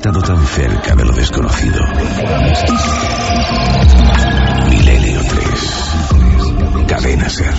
[0.00, 1.78] estado tan cerca de lo desconocido.
[4.70, 6.86] Milenio 3.
[6.86, 7.52] Cadena Ser.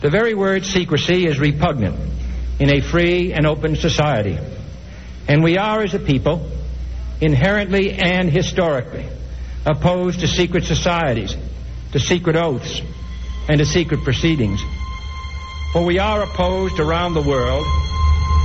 [0.00, 1.96] The very word secrecy is repugnant
[2.60, 4.38] in a free and open society.
[5.26, 6.48] And we are, as a people,
[7.20, 9.06] inherently and historically
[9.66, 11.36] opposed to secret societies,
[11.90, 12.80] to secret oaths,
[13.48, 14.62] and to secret proceedings.
[15.72, 17.66] For we are opposed around the world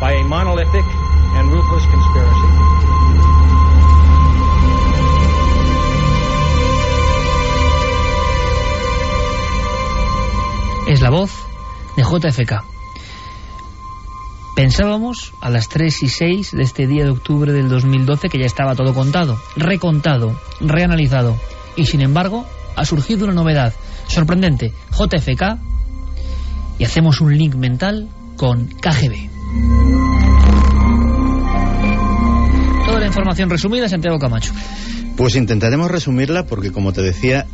[0.04, 0.84] by a monolithic
[1.38, 2.48] and ruthless conspiracy.
[10.90, 11.32] Es la voz
[11.96, 12.66] de JFK.
[14.58, 18.46] Pensábamos a las 3 y 6 de este día de octubre del 2012 que ya
[18.46, 21.38] estaba todo contado, recontado, reanalizado.
[21.78, 23.74] Y sin embargo, ha surgido una novedad
[24.08, 24.74] sorprendente.
[24.92, 25.60] JFK
[26.78, 29.33] y hacemos un link mental con KGB.
[32.86, 34.54] Toda la información resumida, Santiago Camacho.
[35.16, 37.46] Pues intentaremos resumirla porque, como te decía,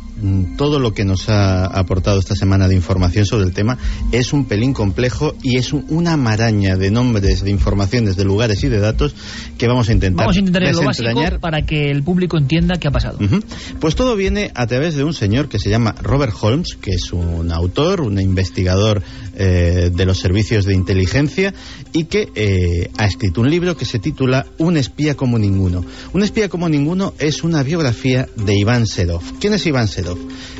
[0.56, 3.78] todo lo que nos ha aportado esta semana de información sobre el tema
[4.12, 8.68] es un pelín complejo y es una maraña de nombres, de informaciones, de lugares y
[8.68, 9.14] de datos
[9.58, 12.88] que vamos a intentar Vamos a intentar lo básico para que el público entienda qué
[12.88, 13.18] ha pasado.
[13.80, 17.12] Pues todo viene a través de un señor que se llama Robert Holmes, que es
[17.12, 19.02] un autor, un investigador
[19.36, 21.54] eh, de los servicios de inteligencia
[21.92, 25.84] y que eh, ha escrito un libro que se titula Un espía como ninguno.
[26.12, 29.22] Un espía como ninguno es una biografía de Iván Serov.
[29.40, 30.09] ¿Quién es Iván Serov?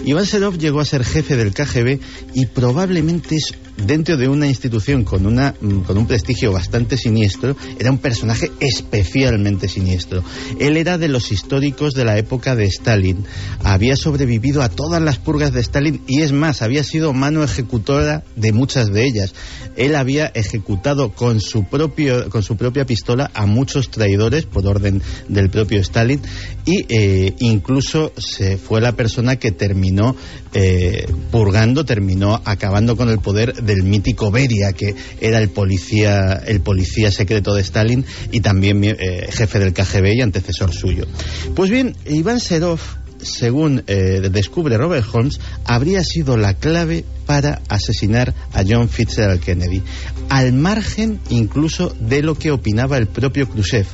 [0.04, 2.00] Iván Serov llegó a ser jefe del KGB
[2.34, 3.54] y probablemente es
[3.86, 8.50] dentro de una institución con, una, mm, con un prestigio bastante siniestro, era un personaje
[8.60, 10.22] especialmente siniestro.
[10.58, 13.24] Él era de los históricos de la época de Stalin.
[13.62, 18.24] Había sobrevivido a todas las purgas de Stalin y es más, había sido mano ejecutora
[18.36, 19.34] de muchas de ellas.
[19.76, 25.02] Él había ejecutado con su, propio, con su propia pistola a muchos traidores por orden
[25.28, 26.20] del propio Stalin
[26.64, 30.16] y eh, incluso se fue la persona que terminó
[30.52, 36.60] eh, purgando, terminó acabando con el poder del mítico Beria, que era el policía, el
[36.60, 41.06] policía secreto de Stalin y también eh, jefe del KGB y antecesor suyo.
[41.54, 42.80] Pues bien, Iván Serov
[43.22, 49.82] según eh, descubre Robert Holmes, habría sido la clave para asesinar a John Fitzgerald Kennedy,
[50.30, 53.86] al margen incluso de lo que opinaba el propio Khrushchev.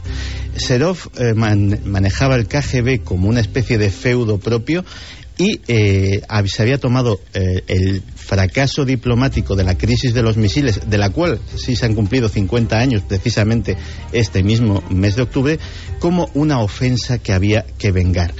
[0.56, 4.84] Serov eh, man- manejaba el KGB como una especie de feudo propio
[5.39, 10.89] y eh, se había tomado eh, el fracaso diplomático de la crisis de los misiles,
[10.89, 13.77] de la cual sí se han cumplido 50 años precisamente
[14.13, 15.59] este mismo mes de octubre,
[15.99, 18.33] como una ofensa que había que vengar.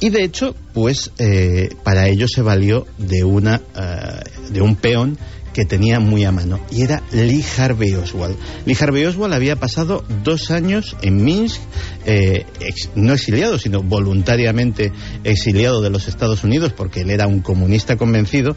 [0.00, 5.18] Y de hecho, pues eh, para ello se valió de, una, eh, de un peón
[5.52, 8.36] que tenía muy a mano, y era Lee Harvey Oswald.
[8.66, 11.60] Lee Harvey Oswald había pasado dos años en Minsk,
[12.06, 12.46] eh,
[12.94, 14.92] no exiliado, sino voluntariamente
[15.24, 18.56] exiliado de los Estados Unidos, porque él era un comunista convencido,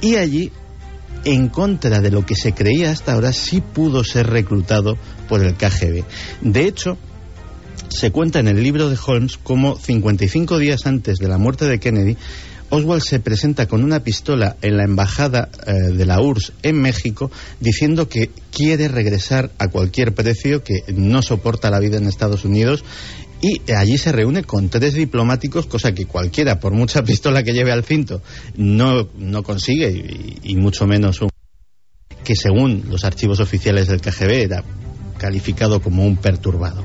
[0.00, 0.50] y allí
[1.24, 4.96] en contra de lo que se creía hasta ahora, sí pudo ser reclutado
[5.28, 6.04] por el KGB.
[6.40, 6.96] De hecho,
[7.88, 11.80] se cuenta en el libro de Holmes como 55 días antes de la muerte de
[11.80, 12.16] Kennedy,
[12.70, 17.30] Oswald se presenta con una pistola en la embajada eh, de la URSS en México
[17.60, 22.84] diciendo que quiere regresar a cualquier precio, que no soporta la vida en Estados Unidos
[23.42, 27.72] y allí se reúne con tres diplomáticos, cosa que cualquiera, por mucha pistola que lleve
[27.72, 28.22] al cinto,
[28.56, 31.30] no, no consigue, y, y mucho menos un
[32.22, 34.62] que según los archivos oficiales del KGB era
[35.18, 36.84] calificado como un perturbado.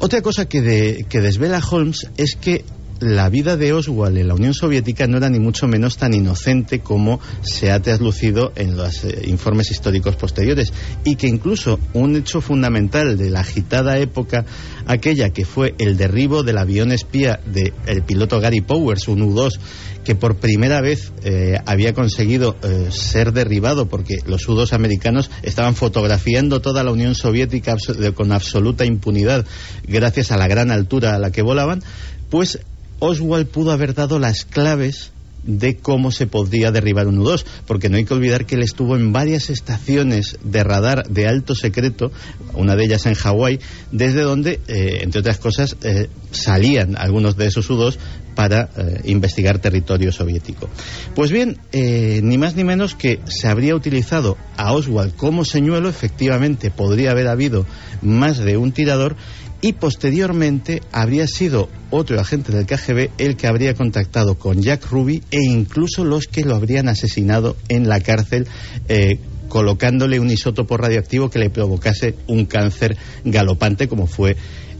[0.00, 2.64] Otra cosa que, de- que desvela Holmes es que
[3.00, 6.80] la vida de Oswald en la Unión Soviética no era ni mucho menos tan inocente
[6.80, 10.72] como se ha traslucido en los eh, informes históricos posteriores.
[11.04, 14.44] Y que incluso un hecho fundamental de la agitada época
[14.86, 19.58] aquella que fue el derribo del avión espía del piloto Gary Powers, un U-2
[20.04, 25.74] que por primera vez eh, había conseguido eh, ser derribado porque los U-2 americanos estaban
[25.74, 29.44] fotografiando toda la Unión Soviética de- con absoluta impunidad
[29.86, 31.82] gracias a la gran altura a la que volaban,
[32.30, 32.60] pues
[32.98, 35.12] Oswald pudo haber dado las claves
[35.46, 38.96] de cómo se podría derribar un U-2, porque no hay que olvidar que él estuvo
[38.96, 42.10] en varias estaciones de radar de alto secreto,
[42.54, 43.60] una de ellas en Hawái,
[43.92, 47.96] desde donde, eh, entre otras cosas, eh, salían algunos de esos U-2
[48.34, 50.68] para eh, investigar territorio soviético.
[51.14, 56.70] Pues bien, ni más ni menos que se habría utilizado a Oswald como señuelo, efectivamente
[56.70, 57.66] podría haber habido
[58.02, 59.16] más de un tirador,
[59.60, 65.22] y posteriormente habría sido otro agente del KGB el que habría contactado con Jack Ruby
[65.30, 68.46] e incluso los que lo habrían asesinado en la cárcel
[68.88, 69.18] eh,
[69.48, 74.36] colocándole un isótopo radioactivo que le provocase un cáncer galopante como fue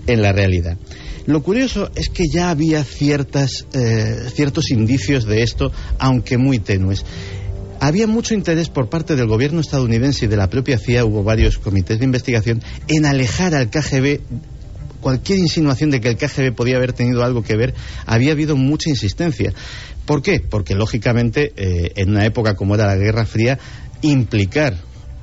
[0.06, 0.76] en la realidad.
[1.26, 7.04] Lo curioso es que ya había ciertas, eh, ciertos indicios de esto, aunque muy tenues.
[7.80, 11.58] Había mucho interés por parte del gobierno estadounidense y de la propia CIA, hubo varios
[11.58, 14.20] comités de investigación, en alejar al KGB
[15.06, 17.74] cualquier insinuación de que el KGB podía haber tenido algo que ver,
[18.06, 19.52] había habido mucha insistencia.
[20.04, 20.40] ¿Por qué?
[20.40, 23.56] Porque lógicamente eh, en una época como era la Guerra Fría,
[24.02, 24.76] implicar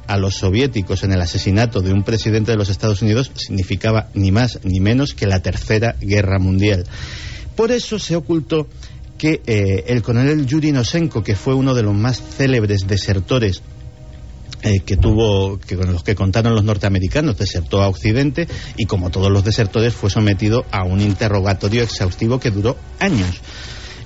[0.07, 4.31] a los soviéticos en el asesinato de un presidente de los Estados Unidos significaba ni
[4.31, 6.86] más ni menos que la Tercera Guerra Mundial.
[7.57, 8.69] Por eso se ocultó
[9.18, 13.62] que eh, el coronel Yuri Nosenko, que fue uno de los más célebres desertores
[14.63, 19.10] eh, que tuvo, que con los que contaron los norteamericanos, desertó a Occidente y como
[19.10, 23.42] todos los desertores fue sometido a un interrogatorio exhaustivo que duró años.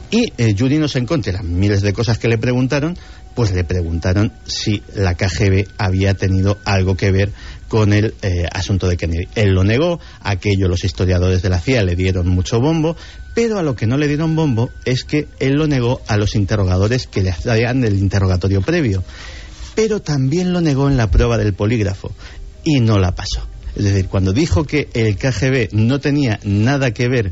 [0.09, 2.97] Y eh, Yuri Nosenko, entre las miles de cosas que le preguntaron,
[3.35, 7.31] pues le preguntaron si la KGB había tenido algo que ver
[7.67, 9.27] con el eh, asunto de Kennedy.
[9.35, 12.95] Él lo negó, aquello los historiadores de la CIA le dieron mucho bombo,
[13.35, 16.33] pero a lo que no le dieron bombo es que él lo negó a los
[16.33, 19.03] interrogadores que le hacían el interrogatorio previo.
[19.77, 22.11] Pero también lo negó en la prueba del polígrafo
[22.63, 23.47] y no la pasó.
[23.75, 27.31] Es decir, cuando dijo que el KGB no tenía nada que ver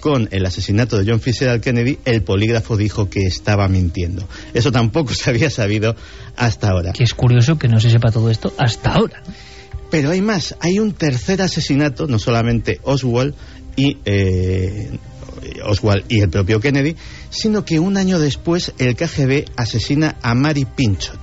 [0.00, 4.26] con el asesinato de John Fisher Kennedy, el polígrafo dijo que estaba mintiendo.
[4.54, 5.94] Eso tampoco se había sabido
[6.34, 6.92] hasta ahora.
[6.92, 9.22] Que es curioso que no se sepa todo esto hasta ahora.
[9.88, 13.36] Pero hay más, hay un tercer asesinato, no solamente Oswald
[13.76, 14.98] y eh,
[15.64, 16.96] Oswald y el propio Kennedy,
[17.30, 21.18] sino que un año después el KGB asesina a Mary Pinchot.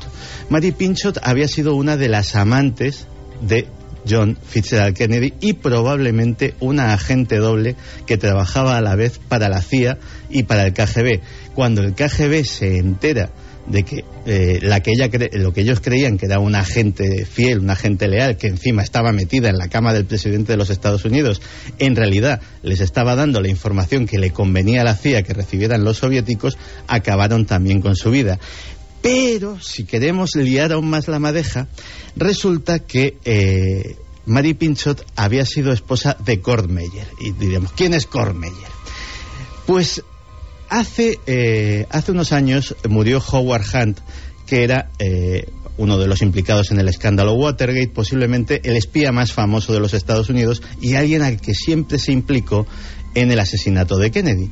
[0.49, 3.07] Mary Pinchot había sido una de las amantes
[3.41, 3.67] de
[4.09, 7.75] John Fitzgerald Kennedy y probablemente una agente doble
[8.05, 9.97] que trabajaba a la vez para la CIA
[10.29, 11.21] y para el KGB.
[11.53, 13.29] Cuando el KGB se entera
[13.67, 17.59] de que, eh, la que ella lo que ellos creían que era un agente fiel,
[17.59, 21.05] un agente leal, que encima estaba metida en la cama del presidente de los Estados
[21.05, 21.41] Unidos,
[21.79, 25.83] en realidad les estaba dando la información que le convenía a la CIA que recibieran
[25.83, 28.39] los soviéticos, acabaron también con su vida.
[29.01, 31.67] Pero, si queremos liar aún más la madeja,
[32.15, 37.07] resulta que eh, Mary Pinchot había sido esposa de Kurt Meyer.
[37.19, 38.69] Y diremos, ¿quién es Kurt Meyer?
[39.65, 40.03] Pues
[40.71, 43.99] hace, eh, hace unos años murió Howard Hunt,
[44.47, 45.45] que era eh,
[45.77, 49.93] uno de los implicados en el escándalo Watergate, posiblemente el espía más famoso de los
[49.93, 52.65] Estados Unidos y alguien al que siempre se implicó
[53.13, 54.49] en el asesinato de Kennedy.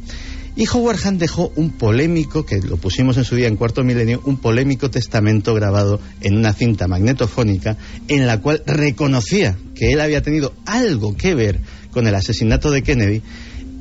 [0.57, 4.22] Y Howard Hunt dejó un polémico, que lo pusimos en su día en cuarto milenio,
[4.25, 7.77] un polémico testamento grabado en una cinta magnetofónica
[8.10, 11.62] en la cual reconocía que él había tenido algo que ver
[11.92, 13.22] con el asesinato de Kennedy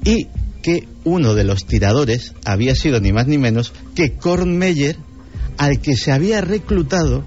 [0.04, 0.28] y
[0.62, 4.96] que uno de los tiradores había sido ni más ni menos que Korn Meyer,
[5.56, 7.24] al que se había reclutado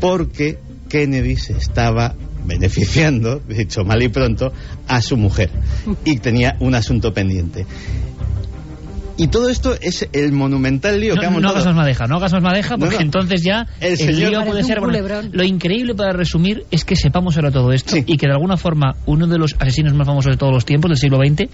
[0.00, 0.58] porque
[0.88, 4.52] Kennedy se estaba beneficiando, dicho mal y pronto,
[4.88, 5.50] a su mujer
[6.04, 7.66] y tenía un asunto pendiente.
[9.16, 11.54] Y todo esto es el monumental lío que ha No, no montado.
[11.54, 13.04] hagas más madeja, no hagas más madeja, porque No, no.
[13.06, 14.80] entonces ya El lío puede ser...
[14.80, 14.98] bueno,
[15.32, 18.04] lo increíble para resumir es que sepamos ahora todo esto Sí.
[18.06, 20.88] y que de alguna forma uno de los asesinos más famosos de todos los tiempos,
[20.90, 21.48] del siglo XX,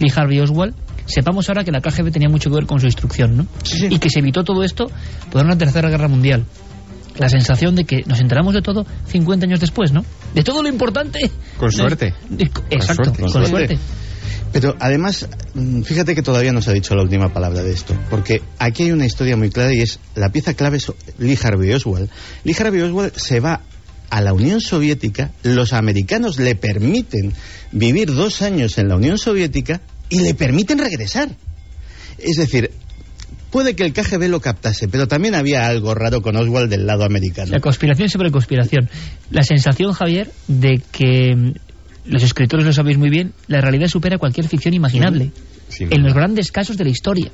[0.00, 0.74] Lee Harvey Oswald,
[1.06, 3.46] sepamos ahora que la KGB tenía mucho que ver con su instrucción, ¿no?
[3.62, 3.86] Sí, sí.
[3.90, 4.90] Y que se evitó todo esto
[5.30, 6.44] por una tercera guerra mundial.
[7.18, 10.04] La sensación de que nos enteramos de todo 50 años después, ¿no?
[10.34, 11.30] De todo lo importante.
[11.58, 12.12] Con suerte.
[12.28, 13.22] De- Exacto, suerte.
[13.22, 13.78] con, Con suerte.
[14.54, 17.92] Pero además, mm, fíjate que todavía no se ha dicho la última palabra de esto,
[18.08, 21.72] porque aquí hay una historia muy clara y es la pieza clave es Lee Harvey
[21.72, 22.08] Oswald.
[22.44, 23.62] Lee Harvey Oswald se va
[24.10, 27.32] a la Unión Soviética, los americanos le permiten
[27.72, 31.30] vivir dos años en la Unión Soviética y le permiten regresar.
[32.18, 32.70] Es decir,
[33.50, 37.02] puede que el KGB lo captase, pero también había algo raro con Oswald del lado
[37.02, 37.50] americano.
[37.50, 38.88] La conspiración sobre conspiración.
[39.32, 41.52] La sensación, Javier, de que mm,
[42.06, 45.32] los escritores lo sabéis muy bien, la realidad supera cualquier ficción imaginable.
[45.78, 47.30] En los grandes casos de la historia.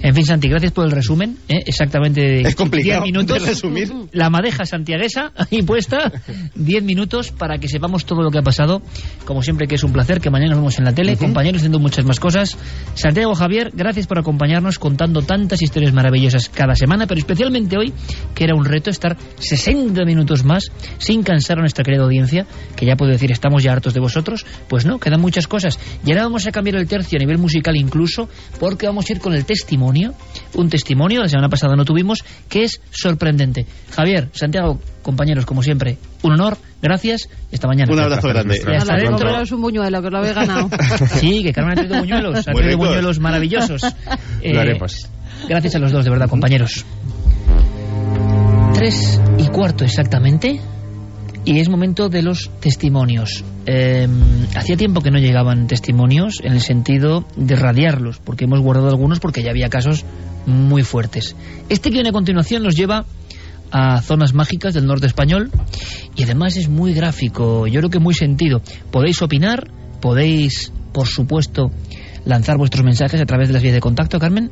[0.00, 1.38] En fin, Santi, gracias por el resumen.
[1.48, 1.62] ¿eh?
[1.66, 3.42] Exactamente Es complicado 10 minutos.
[3.42, 3.92] de resumir.
[4.12, 6.12] La madeja santiaguesa ahí puesta.
[6.54, 8.82] 10 minutos para que sepamos todo lo que ha pasado.
[9.24, 11.78] Como siempre que es un placer, que mañana nos vemos en la tele, compañeros haciendo
[11.78, 12.56] muchas más cosas.
[12.94, 17.92] Santiago Javier, gracias por acompañarnos contando tantas historias maravillosas cada semana, pero especialmente hoy,
[18.34, 22.86] que era un reto estar 60 minutos más sin cansar a nuestra querida audiencia, que
[22.86, 24.44] ya puedo decir, estamos ya hartos de vosotros.
[24.68, 25.78] Pues no, quedan muchas cosas.
[26.04, 29.20] Y ahora vamos a cambiar el tercio a nivel musical incluso, porque vamos a ir
[29.20, 30.12] con el testimonio,
[30.54, 33.64] un testimonio, la semana pasada no tuvimos, que es sorprendente.
[33.94, 37.92] Javier, Santiago, compañeros, como siempre, un honor, gracias, y hasta mañana.
[37.92, 38.56] Un abrazo grande.
[38.56, 39.56] Está Ala, dentro.
[39.56, 40.68] un buñuelo, que os lo habéis ganado.
[41.20, 43.82] Sí, que Carmen ha traído buñuelos, ha traído buñuelos maravillosos.
[44.42, 45.08] Eh, Lo haremos.
[45.48, 46.84] Gracias a los dos, de verdad, compañeros.
[48.74, 50.60] Tres y cuarto exactamente.
[51.44, 53.44] Y es momento de los testimonios.
[53.66, 54.06] Eh,
[54.54, 59.18] hacía tiempo que no llegaban testimonios en el sentido de radiarlos, porque hemos guardado algunos
[59.18, 60.04] porque ya había casos
[60.46, 61.34] muy fuertes.
[61.68, 63.06] Este que viene a continuación nos lleva
[63.72, 65.50] a zonas mágicas del norte español
[66.14, 68.60] y además es muy gráfico, yo creo que muy sentido.
[68.90, 69.70] Podéis opinar,
[70.00, 71.70] podéis, por supuesto,
[72.24, 74.50] lanzar vuestros mensajes a través de las vías de contacto, Carmen.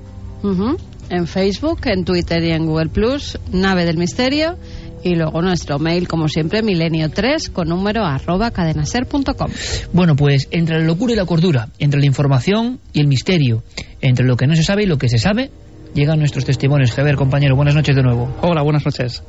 [1.10, 4.56] En Facebook, en Twitter y en Google Plus, Nave del Misterio.
[5.02, 9.50] Y luego nuestro mail, como siempre, milenio3 con número arroba cadenaser.com.
[9.92, 13.62] Bueno, pues entre la locura y la cordura, entre la información y el misterio,
[14.00, 15.50] entre lo que no se sabe y lo que se sabe,
[15.94, 16.92] llegan nuestros testimonios.
[16.92, 18.36] Javier, compañero, buenas noches de nuevo.
[18.42, 19.22] Hola, buenas noches.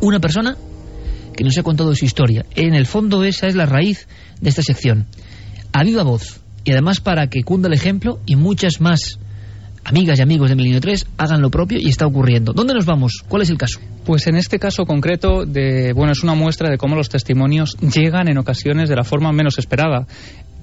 [0.00, 0.56] Una persona
[1.36, 2.44] que nos ha contado su historia.
[2.54, 4.08] En el fondo esa es la raíz
[4.40, 5.06] de esta sección.
[5.72, 6.40] A viva voz.
[6.64, 9.18] Y además para que cunda el ejemplo y muchas más
[9.84, 12.52] amigas y amigos de Milenio 3 hagan lo propio y está ocurriendo.
[12.52, 13.22] ¿Dónde nos vamos?
[13.28, 13.80] ¿Cuál es el caso?
[14.04, 18.28] Pues en este caso concreto, de, bueno, es una muestra de cómo los testimonios llegan
[18.28, 20.06] en ocasiones de la forma menos esperada.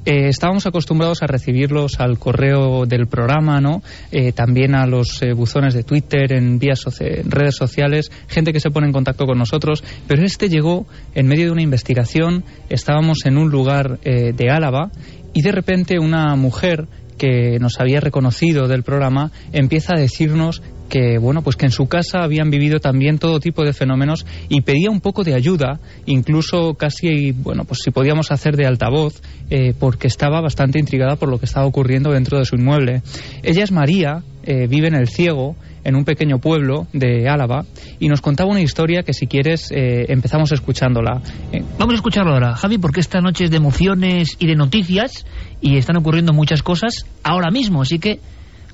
[0.09, 3.81] Eh, estábamos acostumbrados a recibirlos al correo del programa, ¿no?
[4.09, 8.61] Eh, también a los eh, buzones de Twitter, en vías en redes sociales, gente que
[8.61, 13.25] se pone en contacto con nosotros, pero este llegó en medio de una investigación, estábamos
[13.25, 14.91] en un lugar de Álava
[15.33, 21.17] y de repente una mujer que nos había reconocido del programa empieza a decirnos que
[21.17, 24.89] bueno pues que en su casa habían vivido también todo tipo de fenómenos y pedía
[24.89, 30.07] un poco de ayuda incluso casi bueno pues si podíamos hacer de altavoz eh, porque
[30.07, 33.01] estaba bastante intrigada por lo que estaba ocurriendo dentro de su inmueble.
[33.43, 35.55] Ella es María eh, vive en el Ciego
[35.87, 37.63] en un pequeño pueblo de Álava
[37.97, 41.21] y nos contaba una historia que si quieres eh, empezamos escuchándola.
[41.53, 45.25] Eh, Vamos a escucharlo ahora, Javi, porque esta noche es de emociones y de noticias
[45.61, 48.19] y están ocurriendo muchas cosas ahora mismo, así que,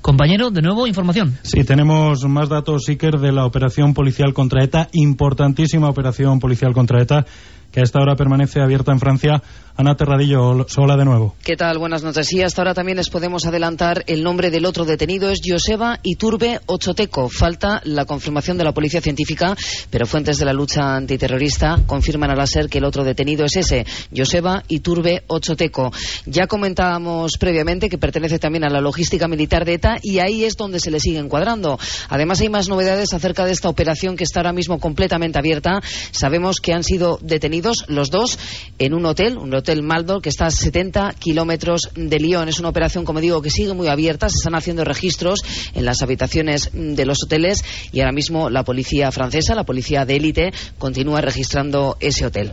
[0.02, 1.38] compañero, de nuevo, información.
[1.42, 7.00] Sí, tenemos más datos, Iker, de la operación policial contra ETA, importantísima operación policial contra
[7.00, 7.26] ETA,
[7.74, 9.42] que a esta hora permanece abierta en Francia.
[9.76, 11.34] Ana Terradillo, sola de nuevo.
[11.42, 11.78] ¿Qué tal?
[11.78, 12.32] Buenas noches.
[12.32, 16.60] Y hasta ahora también les podemos adelantar el nombre del otro detenido es Joseba Iturbe
[16.66, 17.28] Ochoteco.
[17.28, 19.56] Falta la confirmación de la policía científica,
[19.90, 23.56] pero fuentes de la lucha antiterrorista confirman a la SER que el otro detenido es
[23.56, 23.84] ese,
[24.16, 25.90] Joseba Iturbe Ochoteco.
[26.26, 30.56] Ya comentábamos previamente que pertenece también a la logística militar de ETA y ahí es
[30.56, 31.80] donde se le sigue encuadrando.
[32.10, 35.82] Además hay más novedades acerca de esta operación que está ahora mismo completamente abierta.
[36.12, 38.38] Sabemos que han sido detenidos los dos
[38.78, 42.48] en un hotel, un hotel Maldo, que está a 70 kilómetros de Lyon.
[42.48, 44.28] Es una operación, como digo, que sigue muy abierta.
[44.28, 45.40] Se están haciendo registros
[45.74, 50.16] en las habitaciones de los hoteles y ahora mismo la policía francesa, la policía de
[50.16, 52.52] élite, continúa registrando ese hotel.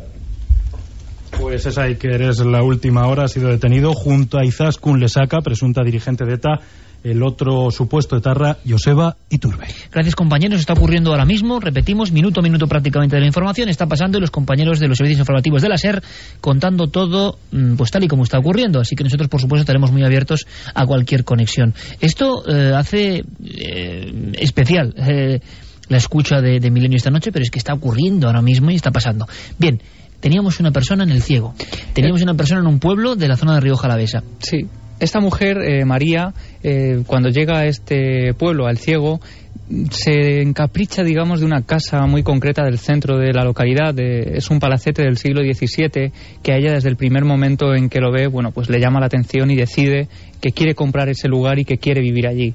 [1.40, 5.82] Pues esa Iker es la última hora, ha sido detenido junto a Izaskun Lesaca, presunta
[5.82, 6.60] dirigente de ETA,
[7.04, 9.68] el otro supuesto etarra, Joseba Iturbe.
[9.92, 10.60] Gracias, compañeros.
[10.60, 11.60] Está ocurriendo ahora mismo.
[11.60, 13.70] Repetimos, minuto a minuto prácticamente de la información.
[13.70, 16.02] Está pasando y los compañeros de los servicios informativos de la SER
[16.40, 18.80] contando todo mm, pues tal y como está ocurriendo.
[18.80, 21.74] Así que nosotros, por supuesto, estaremos muy abiertos a cualquier conexión.
[22.00, 25.40] Esto eh, hace eh, especial eh,
[25.90, 28.76] la escucha de, de Milenio esta noche, pero es que está ocurriendo ahora mismo y
[28.76, 29.28] está pasando.
[29.58, 29.82] Bien,
[30.20, 31.54] teníamos una persona en el ciego.
[31.94, 34.24] Teníamos una persona en un pueblo de la zona de Río Jalavesa.
[34.40, 34.68] Sí,
[35.02, 39.20] esta mujer, eh, María, eh, cuando llega a este pueblo, al ciego,
[39.90, 43.98] se encapricha, digamos, de una casa muy concreta del centro de la localidad.
[44.00, 46.12] es un palacete del siglo XVII
[46.44, 49.00] que a ella desde el primer momento en que lo ve, bueno, pues le llama
[49.00, 50.08] la atención y decide
[50.40, 52.54] que quiere comprar ese lugar y que quiere vivir allí.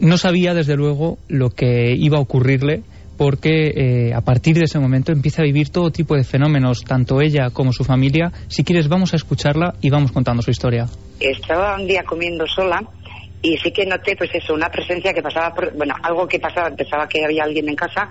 [0.00, 2.82] No sabía, desde luego, lo que iba a ocurrirle
[3.18, 7.20] porque eh, a partir de ese momento empieza a vivir todo tipo de fenómenos, tanto
[7.20, 8.32] ella como su familia.
[8.46, 10.86] Si quieres, vamos a escucharla y vamos contando su historia.
[11.20, 12.80] estaba un día comiendo sola
[13.42, 16.70] y sí que noté pues eso una presencia que pasaba por bueno algo que pasaba
[16.74, 18.08] pensaba que había alguien en casa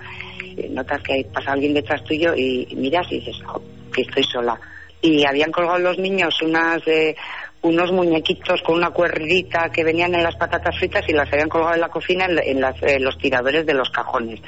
[0.56, 3.62] eh, notas que pasa alguien detrás tuyo y, miras y dices "Jo,
[3.94, 4.58] que estoy sola
[5.02, 7.14] y habían colgado los niños unas eh,
[7.60, 11.74] unos muñequitos con una cuerdita que venían en las patatas fritas y las habían colgado
[11.74, 14.40] en la cocina en, en las, eh, los tiradores de los cajones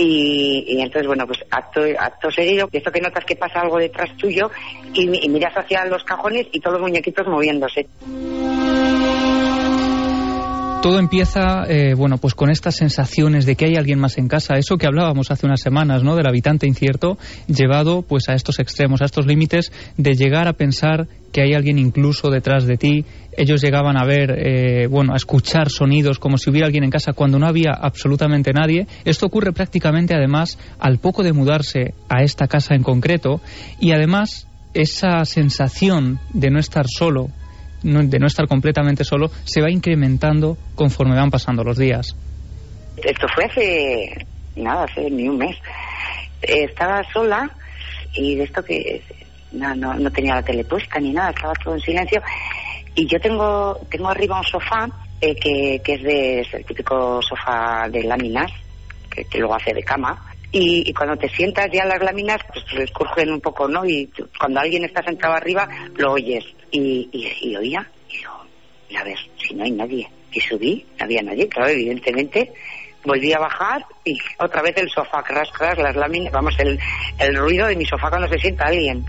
[0.00, 4.50] y, entonces, bueno, pues acto, acto seguido, esto que notas que pasa algo detrás tuyo
[4.94, 7.86] y miras hacia los cajones y todos los muñequitos moviéndose.
[10.82, 14.54] Todo empieza, eh, bueno, pues con estas sensaciones de que hay alguien más en casa,
[14.58, 16.14] eso que hablábamos hace unas semanas, ¿no?
[16.14, 17.18] Del habitante incierto,
[17.48, 21.80] llevado pues a estos extremos, a estos límites de llegar a pensar que hay alguien
[21.80, 23.04] incluso detrás de ti.
[23.36, 27.12] Ellos llegaban a ver, eh, bueno, a escuchar sonidos como si hubiera alguien en casa
[27.12, 28.86] cuando no había absolutamente nadie.
[29.04, 33.40] Esto ocurre prácticamente, además, al poco de mudarse a esta casa en concreto
[33.80, 37.30] y además esa sensación de no estar solo,
[37.82, 42.16] de no estar completamente solo, se va incrementando conforme van pasando los días.
[42.96, 45.56] Esto fue hace nada, hace ni un mes.
[46.42, 47.50] Estaba sola
[48.14, 49.02] y de esto que
[49.52, 52.20] no, no, no tenía la tele puesta ni nada, estaba todo en silencio.
[52.94, 54.88] Y yo tengo, tengo arriba un sofá
[55.20, 58.50] eh, que, que es, de, el típico sofá de láminas,
[59.10, 60.27] que luego hace de cama.
[60.50, 63.84] Y, y cuando te sientas ya las láminas, pues les crujen un poco, ¿no?
[63.84, 66.44] Y cuando alguien está sentado arriba, lo oyes.
[66.70, 67.08] Y,
[67.56, 68.32] oía, y digo,
[68.98, 70.08] a ver, si no hay nadie.
[70.32, 72.52] Y subí, no había nadie, claro, evidentemente.
[73.04, 76.78] Volví a bajar y otra vez el sofá, crash, crash, las láminas, vamos, el,
[77.18, 79.04] el ruido de mi sofá cuando se sienta alguien.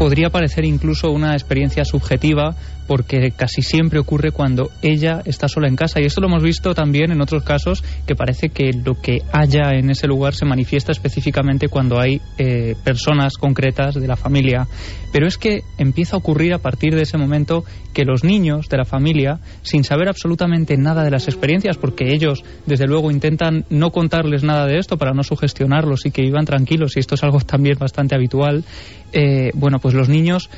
[0.00, 2.56] podría parecer incluso una experiencia subjetiva
[2.90, 6.00] porque casi siempre ocurre cuando ella está sola en casa.
[6.00, 9.78] Y esto lo hemos visto también en otros casos que parece que lo que haya
[9.78, 14.66] en ese lugar se manifiesta específicamente cuando hay eh, personas concretas de la familia.
[15.12, 18.78] Pero es que empieza a ocurrir a partir de ese momento que los niños de
[18.78, 23.90] la familia sin saber absolutamente nada de las experiencias porque ellos desde luego intentan no
[23.90, 27.40] contarles nada de esto para no sugestionarlos y que vivan tranquilos y esto es algo
[27.46, 28.64] también bastante habitual
[29.12, 30.50] eh, bueno pues los niños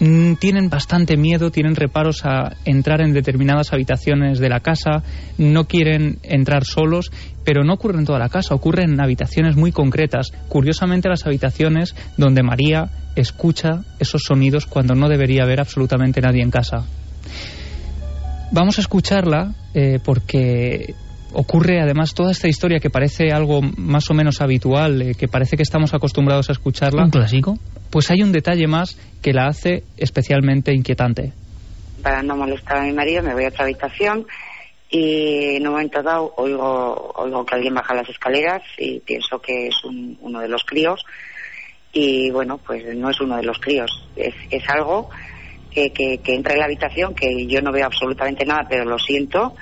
[0.00, 5.02] mm, tienen bastante miedo, tienen reparos a entrar en determinadas habitaciones de la casa,
[5.38, 7.10] no quieren entrar solos,
[7.44, 10.28] pero no ocurre en toda la casa, ocurre en habitaciones muy concretas.
[10.48, 16.50] Curiosamente, las habitaciones donde María escucha esos sonidos cuando no debería haber absolutamente nadie en
[16.50, 16.84] casa.
[18.50, 20.94] Vamos a escucharla eh, porque
[21.32, 25.56] ocurre además toda esta historia que parece algo más o menos habitual, eh, que parece
[25.56, 27.04] que estamos acostumbrados a escucharla.
[27.04, 27.58] ¿Un clásico?
[27.90, 31.32] Pues hay un detalle más que la hace especialmente inquietante.
[32.02, 34.26] Para no molestar a mi marido me voy a otra habitación
[34.90, 39.68] y en un momento dado oigo, oigo que alguien baja las escaleras y pienso que
[39.68, 41.04] es un- uno de los críos
[41.92, 45.08] y bueno, pues no es uno de los críos, es, es algo
[45.70, 48.98] que, que, que entra en la habitación que yo no veo absolutamente nada pero lo
[48.98, 49.54] siento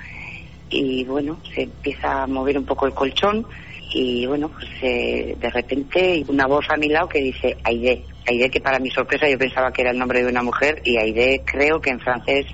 [0.69, 3.45] y bueno, se empieza a mover un poco el colchón
[3.93, 8.49] y bueno, pues eh, de repente una voz a mi lado que dice Aide, Aide
[8.49, 11.41] que para mi sorpresa yo pensaba que era el nombre de una mujer y Aide
[11.45, 12.45] creo que en francés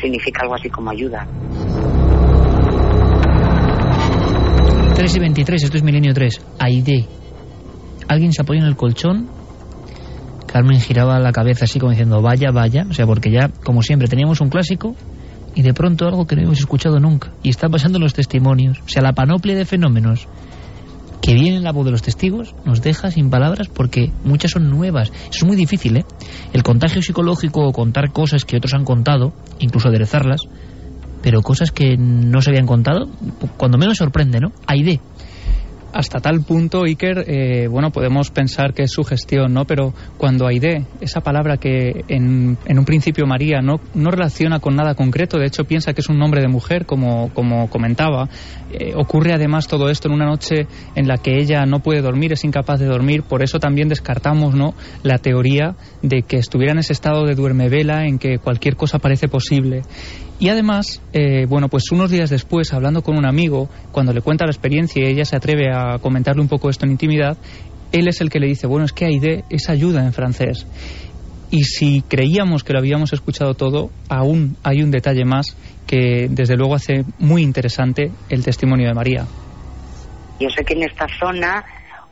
[0.00, 1.26] significa algo así como ayuda.
[4.94, 6.46] 3 y 23, esto es Milenio 3.
[6.58, 7.06] Aide.
[8.08, 9.28] Alguien se apoya en el colchón.
[10.46, 12.84] Carmen giraba la cabeza así como diciendo, vaya, vaya.
[12.88, 14.94] O sea, porque ya, como siempre, teníamos un clásico
[15.54, 17.32] y de pronto algo que no hemos escuchado nunca.
[17.42, 18.78] Y está pasando en los testimonios.
[18.80, 20.28] O sea, la panoplia de fenómenos
[21.22, 24.68] que viene en la voz de los testigos nos deja sin palabras porque muchas son
[24.68, 25.10] nuevas.
[25.10, 26.04] Eso es muy difícil, ¿eh?
[26.52, 30.42] El contagio psicológico o contar cosas que otros han contado, incluso aderezarlas,
[31.22, 33.08] pero cosas que no se habían contado,
[33.56, 34.52] cuando menos sorprende, ¿no?
[34.66, 35.00] Aide.
[35.92, 39.66] Hasta tal punto, Iker, eh, bueno, podemos pensar que es sugestión, ¿no?
[39.66, 44.74] Pero cuando Aide, esa palabra que en, en un principio María no, no relaciona con
[44.74, 48.30] nada concreto, de hecho piensa que es un nombre de mujer, como, como comentaba,
[48.72, 52.32] eh, ocurre además todo esto en una noche en la que ella no puede dormir,
[52.32, 54.74] es incapaz de dormir, por eso también descartamos, ¿no?
[55.02, 59.28] La teoría de que estuviera en ese estado de duermevela en que cualquier cosa parece
[59.28, 59.82] posible.
[60.42, 64.44] Y además, eh, bueno, pues unos días después, hablando con un amigo, cuando le cuenta
[64.44, 67.38] la experiencia y ella se atreve a comentarle un poco esto en intimidad,
[67.92, 70.66] él es el que le dice, bueno, es que Aide es ayuda en francés.
[71.52, 76.56] Y si creíamos que lo habíamos escuchado todo, aún hay un detalle más que desde
[76.56, 79.26] luego hace muy interesante el testimonio de María.
[80.40, 81.64] Yo sé que en esta zona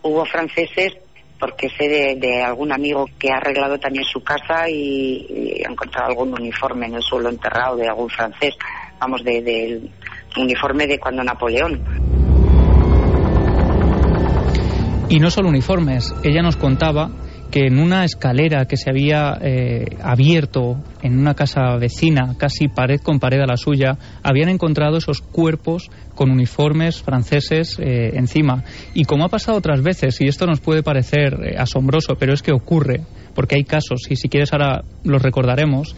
[0.03, 0.93] hubo franceses
[1.41, 6.09] porque sé de, de algún amigo que ha arreglado también su casa y, ha encontrado
[6.09, 8.55] algún uniforme en el suelo enterrado de algún francés,
[9.01, 9.91] vamos, de- del
[10.37, 11.83] uniforme de cuando Napoleón.
[15.09, 17.11] Y no solo uniformes, ella nos contaba
[17.51, 23.01] que en una escalera que se había eh, abierto en una casa vecina, casi pared
[23.01, 28.65] con pared a la suya, habían encontrado esos cuerpos con uniformes franceses eh, encima.
[28.95, 32.43] Y como ha pasado otras veces, y esto nos puede parecer eh, asombroso, pero es
[32.43, 33.03] que ocurre,
[33.35, 35.97] porque hay casos, y si quieres ahora los recordaremos,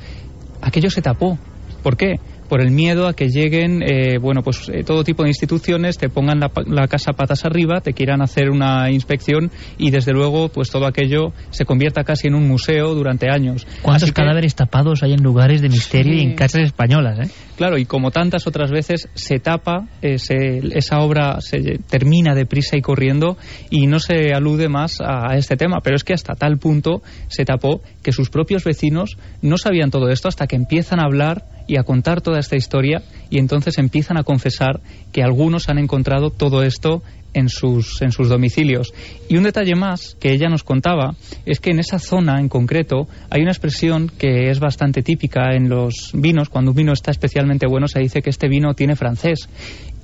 [0.61, 1.39] aquello se tapó.
[1.83, 2.21] ¿Por qué?
[2.49, 6.09] Por el miedo a que lleguen, eh, bueno, pues eh, todo tipo de instituciones, te
[6.11, 10.69] pongan la, la casa patas arriba, te quieran hacer una inspección y desde luego, pues
[10.69, 13.67] todo aquello se convierta casi en un museo durante años.
[13.81, 17.31] ¿Cuántos que- cadáveres tapados hay en lugares de misterio y en casas españolas, eh?
[17.63, 22.83] Claro, y como tantas otras veces, se tapa, se- esa obra se termina deprisa y
[22.83, 23.37] corriendo
[23.71, 25.79] y no se alude más a este tema.
[25.81, 30.09] Pero es que hasta tal punto se tapó que sus propios vecinos no sabían todo
[30.09, 34.17] esto hasta que empiezan a hablar y a contar toda esta historia y entonces empiezan
[34.19, 34.81] a confesar
[35.13, 38.93] que algunos han encontrado todo esto en sus, en sus domicilios.
[39.29, 41.15] Y un detalle más que ella nos contaba
[41.47, 45.69] es que en esa zona en concreto hay una expresión que es bastante típica en
[45.69, 46.49] los vinos.
[46.49, 49.49] Cuando un vino está especialmente bueno se dice que este vino tiene francés.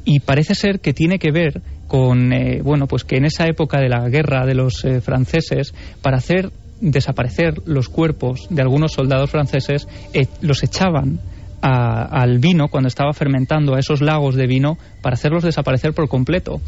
[0.04, 3.78] Y parece ser que tiene que ver con, eh, bueno, pues que en esa época
[3.78, 9.30] de la guerra de los eh, franceses, para hacer desaparecer los cuerpos de algunos soldados
[9.30, 11.20] franceses, eh, los echaban
[11.60, 16.60] al vino cuando estaba fermentando, a esos lagos de vino, para hacerlos desaparecer por completo.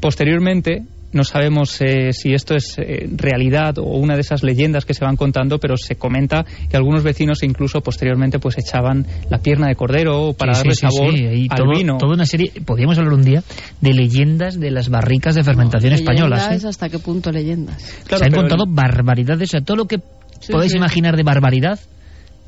[0.00, 0.82] Posteriormente,
[1.12, 5.04] no sabemos eh, si esto es eh, realidad o una de esas leyendas que se
[5.04, 9.74] van contando, pero se comenta que algunos vecinos incluso posteriormente pues echaban la pierna de
[9.74, 11.96] cordero para Sí, darle sí, sabor sí, y al todo- vino.
[11.98, 13.42] Toda una serie, podríamos hablar un día
[13.80, 16.62] de leyendas de las barricas de fermentación españolas.
[16.64, 16.68] ¿eh?
[16.68, 17.82] ¿Hasta qué punto leyendas?
[18.06, 19.96] Claro, Se han contado el- barbaridades, o sea, todo lo que
[20.40, 20.78] Sí, podéis sí.
[20.78, 21.80] imaginar de barbaridad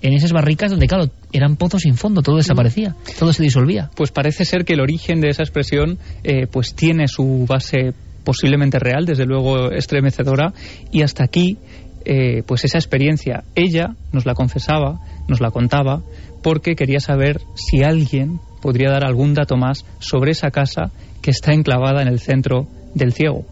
[0.02, 3.90] en esas barricas donde, claro, eran pozos sin fondo, todo desaparecía, todo se disolvía.
[3.94, 7.92] pues parece ser que el origen de esa expresión eh, pues tiene su base
[8.24, 10.52] posiblemente real, desde luego estremecedora,
[10.92, 11.58] y hasta aquí
[12.04, 16.02] eh, pues esa experiencia ella nos la confesaba, nos la contaba,
[16.42, 20.90] porque quería saber si alguien podría dar algún dato más sobre esa casa
[21.22, 23.44] que está enclavada en el centro del ciego.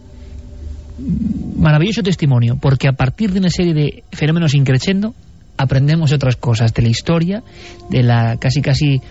[1.57, 5.13] Maravilloso testimonio, porque a partir de una serie de fenómenos increchendo,
[5.59, 7.43] aprendemos otras cosas de la historia,
[7.89, 9.01] de la casi casi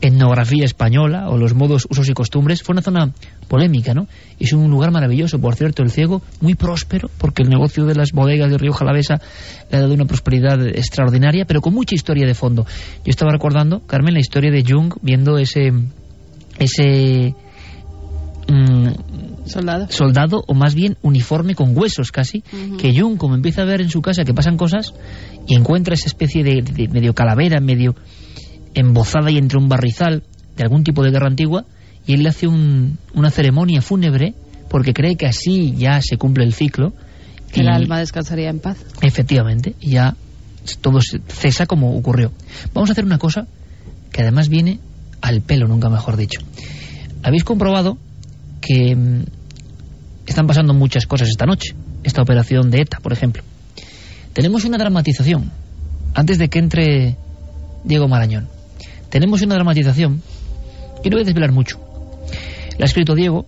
[0.00, 2.62] etnografía española o los modos, usos y costumbres.
[2.62, 3.12] Fue una zona
[3.48, 4.08] polémica, ¿no?
[4.38, 8.12] Es un lugar maravilloso, por cierto, el ciego, muy próspero, porque el negocio de las
[8.12, 9.20] bodegas de Río Jalavesa
[9.70, 12.64] le ha dado una prosperidad extraordinaria, pero con mucha historia de fondo.
[13.04, 15.70] Yo estaba recordando, Carmen, la historia de Jung viendo ese
[16.58, 17.34] ese
[18.48, 18.88] mm,
[19.50, 19.86] Soldado.
[19.90, 22.42] soldado o más bien uniforme con huesos casi,
[22.78, 24.94] que Jung como empieza a ver en su casa que pasan cosas
[25.46, 27.94] y encuentra esa especie de, de medio calavera, medio
[28.74, 30.22] embozada y entre un barrizal
[30.56, 31.64] de algún tipo de guerra antigua
[32.06, 34.34] y él le hace un- una ceremonia fúnebre
[34.68, 36.92] porque cree que así ya se cumple el ciclo
[37.52, 38.78] Que y- el alma descansaría en paz.
[39.02, 40.14] Efectivamente, y ya
[40.80, 42.30] todo se- cesa como ocurrió.
[42.74, 43.48] Vamos a hacer una cosa
[44.12, 44.78] que además viene
[45.20, 46.40] al pelo, nunca mejor dicho.
[47.22, 47.98] Habéis comprobado
[48.60, 49.24] que mm,
[50.30, 51.74] están pasando muchas cosas esta noche.
[52.02, 53.42] Esta operación de ETA, por ejemplo.
[54.32, 55.50] Tenemos una dramatización,
[56.14, 57.16] antes de que entre
[57.84, 58.48] Diego Marañón.
[59.08, 60.22] Tenemos una dramatización,
[61.02, 61.80] y no voy a desvelar mucho.
[62.78, 63.44] La ha escrito Diego,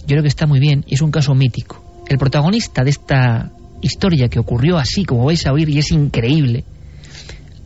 [0.00, 2.04] yo creo que está muy bien, y es un caso mítico.
[2.08, 3.50] El protagonista de esta
[3.82, 6.64] historia que ocurrió así, como vais a oír, y es increíble,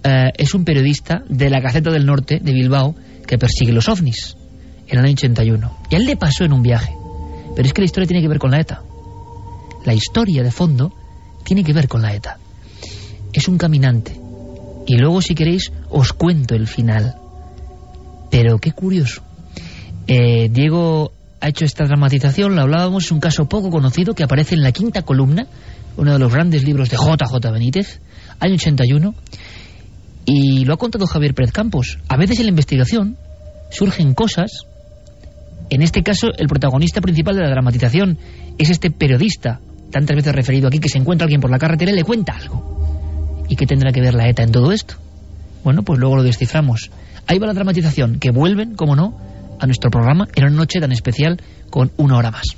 [0.02, 2.94] eh, es un periodista de la Gaceta del Norte de Bilbao
[3.26, 4.36] que persigue los ovnis
[4.88, 5.78] en el año 81.
[5.90, 6.92] Y a él le pasó en un viaje.
[7.54, 8.82] Pero es que la historia tiene que ver con la ETA.
[9.84, 10.92] La historia de fondo
[11.44, 12.38] tiene que ver con la ETA.
[13.32, 14.18] Es un caminante.
[14.86, 17.16] Y luego, si queréis, os cuento el final.
[18.30, 19.22] Pero qué curioso.
[20.06, 24.54] Eh, Diego ha hecho esta dramatización, lo hablábamos, es un caso poco conocido que aparece
[24.54, 25.46] en la quinta columna,
[25.96, 28.00] uno de los grandes libros de JJ Benítez,
[28.38, 29.14] año 81,
[30.24, 31.98] y lo ha contado Javier Pérez Campos.
[32.08, 33.16] A veces en la investigación
[33.70, 34.66] surgen cosas,
[35.74, 38.18] en este caso el protagonista principal de la dramatización
[38.58, 41.96] es este periodista, tantas veces referido aquí, que se encuentra alguien por la carretera y
[41.96, 43.44] le cuenta algo.
[43.48, 44.96] ¿Y qué tendrá que ver la ETA en todo esto?
[45.64, 46.90] Bueno, pues luego lo desciframos.
[47.26, 49.16] Ahí va la dramatización, que vuelven, como no,
[49.60, 52.56] a nuestro programa en una noche tan especial con una hora más.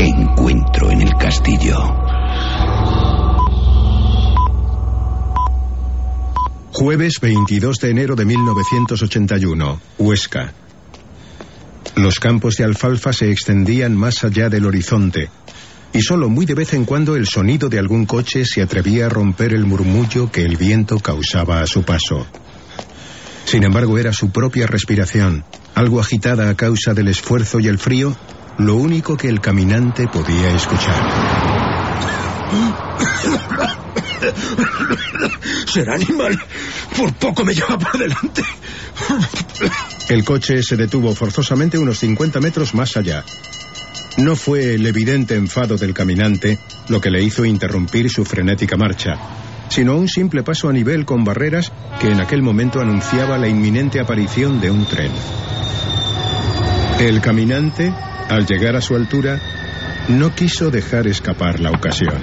[0.00, 1.76] Encuentro en el castillo.
[6.72, 10.54] Jueves 22 de enero de 1981, Huesca.
[11.94, 15.30] Los campos de alfalfa se extendían más allá del horizonte,
[15.92, 19.08] y solo muy de vez en cuando el sonido de algún coche se atrevía a
[19.08, 22.26] romper el murmullo que el viento causaba a su paso.
[23.48, 25.42] Sin embargo, era su propia respiración,
[25.74, 28.14] algo agitada a causa del esfuerzo y el frío,
[28.58, 31.02] lo único que el caminante podía escuchar.
[35.72, 36.38] Será animal.
[36.94, 38.42] Por poco me lleva por delante.
[40.10, 43.24] El coche se detuvo forzosamente unos 50 metros más allá.
[44.18, 46.58] No fue el evidente enfado del caminante
[46.88, 49.14] lo que le hizo interrumpir su frenética marcha,
[49.68, 54.00] sino un simple paso a nivel con barreras que en aquel momento anunciaba la inminente
[54.00, 55.12] aparición de un tren.
[56.98, 57.92] El caminante,
[58.28, 59.40] al llegar a su altura,
[60.08, 62.20] no quiso dejar escapar la ocasión.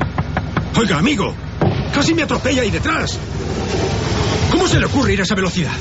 [0.77, 1.33] Oiga, amigo,
[1.93, 3.17] casi me atropella ahí detrás.
[4.51, 5.73] ¿Cómo se le ocurre ir a esa velocidad?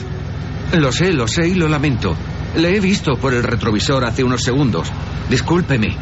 [0.72, 2.14] Lo sé, lo sé y lo lamento.
[2.56, 4.88] Le he visto por el retrovisor hace unos segundos.
[5.28, 5.96] Discúlpeme,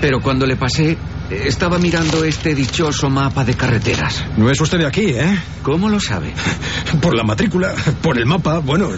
[0.00, 0.96] pero cuando le pasé,
[1.30, 4.24] estaba mirando este dichoso mapa de carreteras.
[4.36, 5.38] No es usted de aquí, ¿eh?
[5.62, 6.32] ¿Cómo lo sabe?
[7.02, 8.88] Por la matrícula, por el mapa, bueno,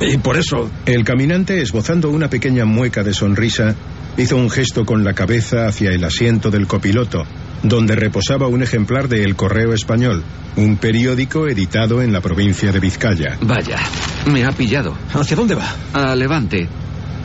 [0.00, 0.68] y por eso.
[0.84, 3.76] El caminante, esbozando una pequeña mueca de sonrisa,
[4.16, 7.22] hizo un gesto con la cabeza hacia el asiento del copiloto,
[7.62, 10.24] donde reposaba un ejemplar de El Correo Español,
[10.56, 13.38] un periódico editado en la provincia de Vizcaya.
[13.42, 13.78] Vaya,
[14.30, 14.96] me ha pillado.
[15.12, 15.72] ¿Hacia dónde va?
[15.92, 16.68] A Levante.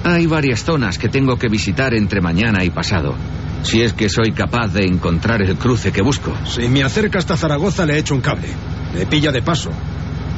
[0.03, 3.15] Hay varias zonas que tengo que visitar entre mañana y pasado.
[3.63, 6.33] Si es que soy capaz de encontrar el cruce que busco.
[6.45, 8.49] Si me acerca hasta Zaragoza le echo un cable.
[8.95, 9.71] Me pilla de paso.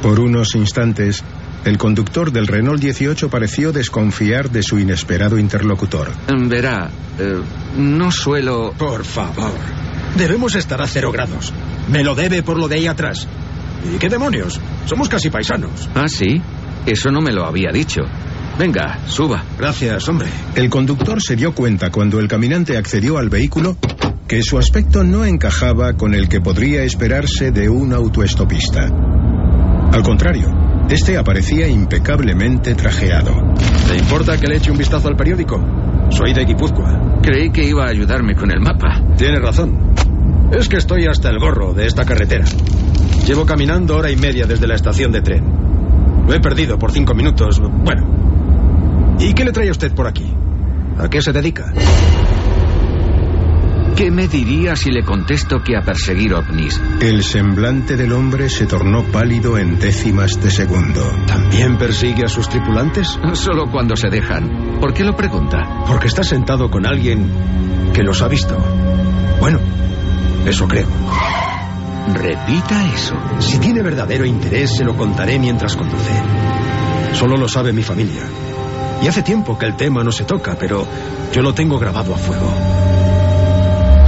[0.02, 1.24] Por unos instantes,
[1.64, 6.10] el conductor del Renault 18 pareció desconfiar de su inesperado interlocutor.
[6.28, 7.40] Verá, eh,
[7.78, 8.74] no suelo...
[8.76, 9.54] Por favor.
[10.16, 11.54] Debemos estar a cero grados.
[11.90, 13.26] Me lo debe por lo de ahí atrás.
[13.94, 14.60] ¿Y qué demonios?
[14.86, 15.88] Somos casi paisanos.
[15.94, 16.40] Ah, sí.
[16.84, 18.02] Eso no me lo había dicho.
[18.58, 19.42] Venga, suba.
[19.58, 20.28] Gracias, hombre.
[20.54, 23.76] El conductor se dio cuenta cuando el caminante accedió al vehículo
[24.28, 28.88] que su aspecto no encajaba con el que podría esperarse de un autoestopista.
[29.92, 30.46] Al contrario,
[30.88, 33.54] este aparecía impecablemente trajeado.
[33.88, 35.60] ¿Te importa que le eche un vistazo al periódico?
[36.10, 37.20] Soy de Guipúzcoa.
[37.22, 39.02] Creí que iba a ayudarme con el mapa.
[39.16, 39.94] Tiene razón.
[40.52, 42.44] Es que estoy hasta el gorro de esta carretera.
[43.26, 45.44] Llevo caminando hora y media desde la estación de tren.
[46.26, 47.60] Lo he perdido por cinco minutos.
[47.60, 48.33] Bueno.
[49.18, 50.26] ¿Y qué le trae a usted por aquí?
[50.98, 51.72] ¿A qué se dedica?
[53.96, 56.80] ¿Qué me diría si le contesto que a perseguir ovnis?
[57.00, 61.00] El semblante del hombre se tornó pálido en décimas de segundo.
[61.28, 63.06] ¿También persigue a sus tripulantes?
[63.34, 64.78] Solo cuando se dejan.
[64.80, 65.84] ¿Por qué lo pregunta?
[65.86, 67.30] Porque está sentado con alguien
[67.92, 68.56] que los ha visto.
[69.38, 69.60] Bueno,
[70.44, 70.88] eso creo.
[72.14, 73.14] Repita eso.
[73.38, 76.12] Si tiene verdadero interés, se lo contaré mientras conduce.
[77.12, 78.22] Solo lo sabe mi familia.
[79.04, 80.86] Y hace tiempo que el tema no se toca, pero
[81.30, 82.50] yo lo tengo grabado a fuego.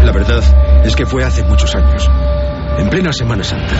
[0.02, 0.42] La verdad
[0.86, 2.08] es que fue hace muchos años,
[2.78, 3.76] en plena Semana Santa.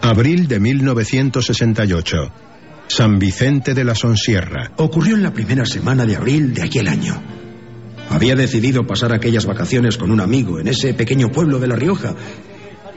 [0.00, 2.16] Abril de 1968.
[2.86, 4.72] San Vicente de la Sonsierra.
[4.78, 7.22] Ocurrió en la primera semana de abril de aquel año.
[8.08, 12.14] Había decidido pasar aquellas vacaciones con un amigo en ese pequeño pueblo de La Rioja.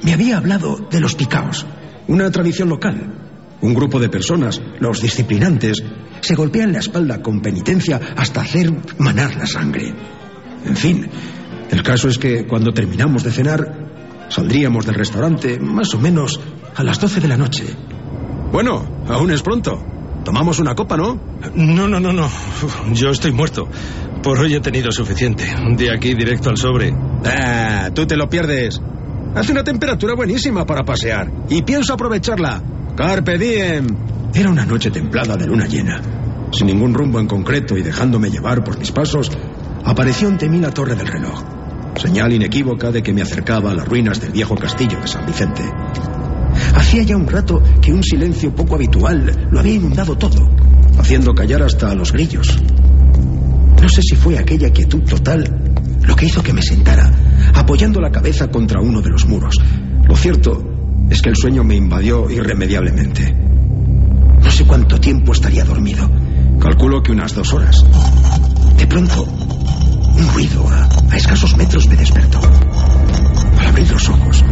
[0.03, 1.65] Me había hablado de los picaos,
[2.07, 3.32] una tradición local.
[3.63, 5.81] Un grupo de personas, los disciplinantes,
[6.19, 9.93] se golpean la espalda con penitencia hasta hacer manar la sangre.
[10.65, 11.09] En fin,
[11.71, 16.41] el caso es que cuando terminamos de cenar, saldríamos del restaurante más o menos
[16.75, 17.63] a las 12 de la noche.
[18.51, 19.81] Bueno, aún es pronto.
[20.25, 21.17] Tomamos una copa, ¿no?
[21.55, 22.29] No, no, no, no.
[22.91, 23.69] Yo estoy muerto.
[24.21, 25.45] Por hoy he tenido suficiente.
[25.77, 26.93] De aquí directo al sobre.
[27.25, 28.81] Ah, tú te lo pierdes.
[29.35, 31.31] Hace una temperatura buenísima para pasear.
[31.49, 32.61] Y pienso aprovecharla.
[32.95, 33.87] Carpe diem.
[34.35, 35.99] Era una noche templada de luna llena.
[36.51, 39.31] Sin ningún rumbo en concreto y dejándome llevar por mis pasos,
[39.83, 41.43] apareció ante mí la torre del reloj.
[41.95, 45.63] Señal inequívoca de que me acercaba a las ruinas del viejo castillo de San Vicente.
[46.75, 50.47] Hacía ya un rato que un silencio poco habitual lo había inundado todo,
[50.99, 52.59] haciendo callar hasta a los grillos.
[53.81, 57.11] No sé si fue aquella quietud total lo que hizo que me sentara,
[57.55, 59.55] apoyando la cabeza contra uno de los muros.
[60.07, 60.72] Lo cierto
[61.09, 63.33] es que el sueño me invadió irremediablemente.
[64.43, 66.09] No sé cuánto tiempo estaría dormido.
[66.59, 67.85] Calculo que unas dos horas.
[68.77, 72.39] De pronto, un ruido a, escasos metros me despertó.
[73.59, 74.43] Al abrir los ojos,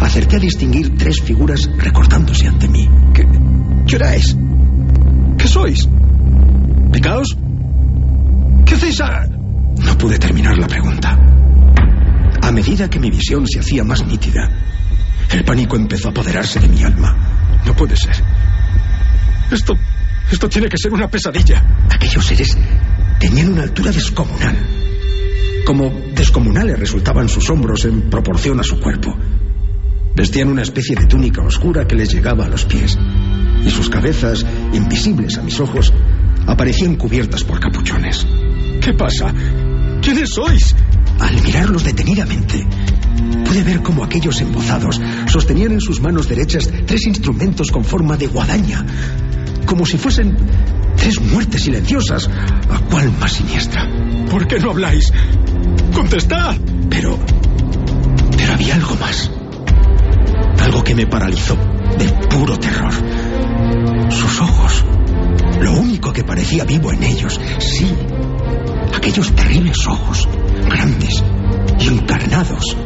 [0.00, 2.88] acerté a distinguir tres figuras recortándose ante mí.
[3.12, 3.26] ¿Qué,
[3.86, 4.36] qué hora es?
[5.38, 5.88] ¿Qué sois?
[6.92, 7.36] ¿Picaos?
[8.64, 9.00] ¿Qué hacéis?
[9.84, 11.18] No pude terminar la pregunta.
[12.42, 14.48] A medida que mi visión se hacía más nítida,
[15.30, 17.16] el pánico empezó a apoderarse de mi alma.
[17.64, 18.16] No puede ser.
[19.50, 19.74] Esto.
[20.30, 21.62] Esto tiene que ser una pesadilla.
[21.88, 22.56] Aquellos seres
[23.20, 24.56] tenían una altura descomunal.
[25.64, 29.16] Como descomunales resultaban sus hombros en proporción a su cuerpo.
[30.16, 32.98] Vestían una especie de túnica oscura que les llegaba a los pies.
[33.64, 35.92] Y sus cabezas, invisibles a mis ojos,
[36.46, 38.26] aparecían cubiertas por capuchones.
[38.80, 39.32] ¿Qué pasa?
[40.02, 40.74] ¿Quiénes sois?
[41.18, 42.66] Al mirarlos detenidamente,
[43.44, 48.26] pude ver cómo aquellos embozados sostenían en sus manos derechas tres instrumentos con forma de
[48.26, 48.84] guadaña,
[49.66, 50.36] como si fuesen
[50.96, 52.28] Tres muertes silenciosas.
[52.70, 53.86] ¿A cuál más siniestra?
[54.30, 55.12] ¿Por qué no habláis?
[55.94, 56.56] ¡Contestad!
[56.90, 57.18] Pero.
[58.36, 59.30] Pero había algo más.
[60.60, 61.56] Algo que me paralizó
[61.98, 62.92] de puro terror.
[64.10, 64.84] Sus ojos.
[65.60, 67.38] Lo único que parecía vivo en ellos.
[67.58, 67.94] Sí.
[68.94, 70.28] Aquellos terribles ojos.
[70.68, 71.22] Grandes
[71.78, 72.76] y encarnados.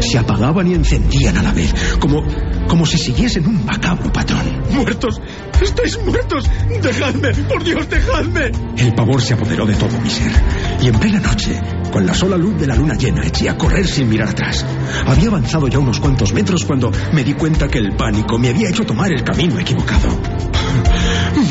[0.00, 1.72] Se apagaban y encendían a la vez.
[1.98, 2.24] Como.
[2.68, 4.62] como si siguiesen un macabro patrón.
[4.70, 5.20] ¡Muertos!
[5.60, 6.48] ¡Estáis muertos!
[6.82, 7.32] ¡Dejadme!
[7.48, 8.52] ¡Por Dios, dejadme!
[8.76, 10.32] El pavor se apoderó de todo mi ser.
[10.80, 11.60] Y en plena noche,
[11.92, 14.64] con la sola luz de la luna llena, eché a correr sin mirar atrás.
[15.06, 18.70] Había avanzado ya unos cuantos metros cuando me di cuenta que el pánico me había
[18.70, 20.08] hecho tomar el camino equivocado.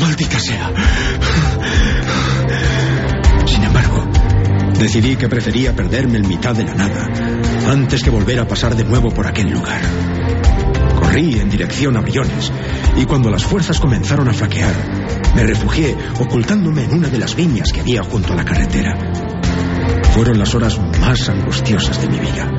[0.00, 0.70] Maldita sea.
[4.78, 7.08] Decidí que prefería perderme en mitad de la nada
[7.68, 9.80] antes que volver a pasar de nuevo por aquel lugar.
[10.98, 12.50] Corrí en dirección a Briones
[12.96, 14.74] y cuando las fuerzas comenzaron a flaquear,
[15.34, 18.96] me refugié ocultándome en una de las viñas que había junto a la carretera.
[20.12, 22.50] Fueron las horas más angustiosas de mi vida.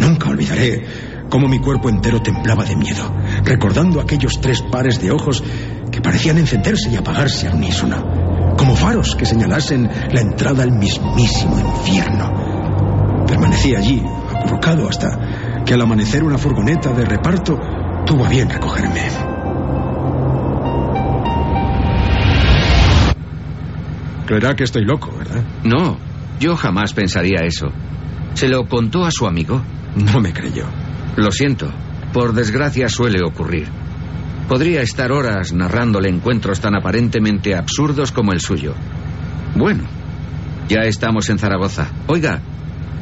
[0.00, 0.86] Nunca olvidaré
[1.28, 3.14] cómo mi cuerpo entero temblaba de miedo,
[3.44, 5.42] recordando aquellos tres pares de ojos
[5.90, 8.21] que parecían encenderse y apagarse al unísono,
[8.62, 13.24] como faros que señalasen la entrada al mismísimo infierno.
[13.26, 17.58] Permanecí allí, acurrucado, hasta que al amanecer una furgoneta de reparto
[18.06, 19.02] tuvo a bien recogerme.
[24.26, 25.42] Creerá que estoy loco, ¿verdad?
[25.64, 25.96] No,
[26.38, 27.66] yo jamás pensaría eso.
[28.34, 29.60] ¿Se lo contó a su amigo?
[29.96, 30.66] No me creyó.
[31.16, 31.68] Lo siento.
[32.12, 33.81] Por desgracia suele ocurrir.
[34.48, 38.74] Podría estar horas narrándole encuentros tan aparentemente absurdos como el suyo.
[39.54, 39.84] Bueno,
[40.68, 41.88] ya estamos en Zaragoza.
[42.06, 42.40] Oiga,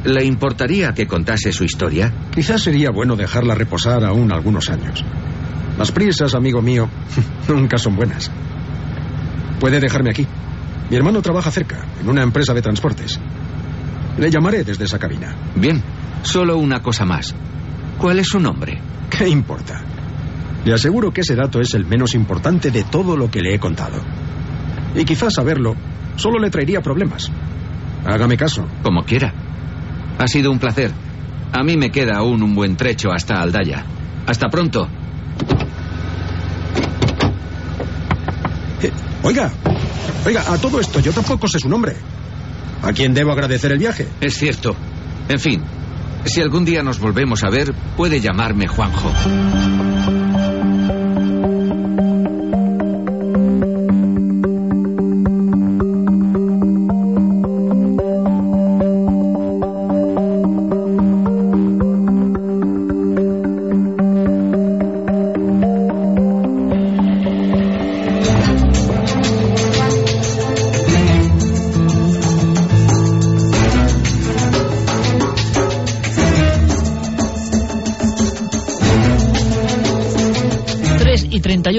[0.05, 2.12] ¿le importaría que contase su historia?
[2.35, 5.05] Quizás sería bueno dejarla reposar aún algunos años.
[5.79, 6.88] Las prisas, amigo mío,
[7.48, 8.31] nunca son buenas.
[9.59, 10.26] Puede dejarme aquí.
[10.90, 13.18] Mi hermano trabaja cerca, en una empresa de transportes.
[14.18, 15.35] Le llamaré desde esa cabina.
[15.55, 15.83] Bien,
[16.22, 17.35] solo una cosa más.
[17.98, 18.81] ¿Cuál es su nombre?
[19.09, 19.83] ¿Qué importa?
[20.64, 23.58] Le aseguro que ese dato es el menos importante de todo lo que le he
[23.58, 24.00] contado.
[24.94, 25.74] Y quizás saberlo
[26.16, 27.30] solo le traería problemas.
[28.04, 28.66] Hágame caso.
[28.82, 29.32] Como quiera.
[30.18, 30.90] Ha sido un placer.
[31.52, 33.84] A mí me queda aún un buen trecho hasta Aldaya.
[34.26, 34.86] Hasta pronto.
[38.82, 38.92] Eh,
[39.22, 39.50] oiga,
[40.24, 41.96] oiga, a todo esto yo tampoco sé su nombre.
[42.82, 44.08] ¿A quién debo agradecer el viaje?
[44.20, 44.74] Es cierto.
[45.28, 45.62] En fin,
[46.24, 49.10] si algún día nos volvemos a ver, puede llamarme Juanjo.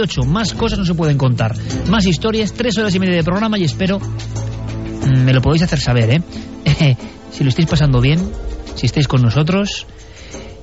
[0.03, 0.23] Y 38.
[0.23, 1.55] Más cosas no se pueden contar.
[1.89, 5.79] Más historias, tres horas y media de programa y espero mm, me lo podéis hacer
[5.79, 6.97] saber, ¿eh?
[7.31, 8.19] si lo estáis pasando bien,
[8.75, 9.85] si estáis con nosotros,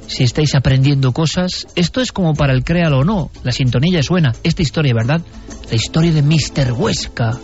[0.07, 1.67] si estáis aprendiendo cosas.
[1.75, 3.31] Esto es como para el créalo o no.
[3.45, 4.33] La sintonía suena.
[4.43, 5.21] Esta historia, ¿verdad?
[5.71, 6.73] La historia de Mr.
[6.73, 7.39] Huesca.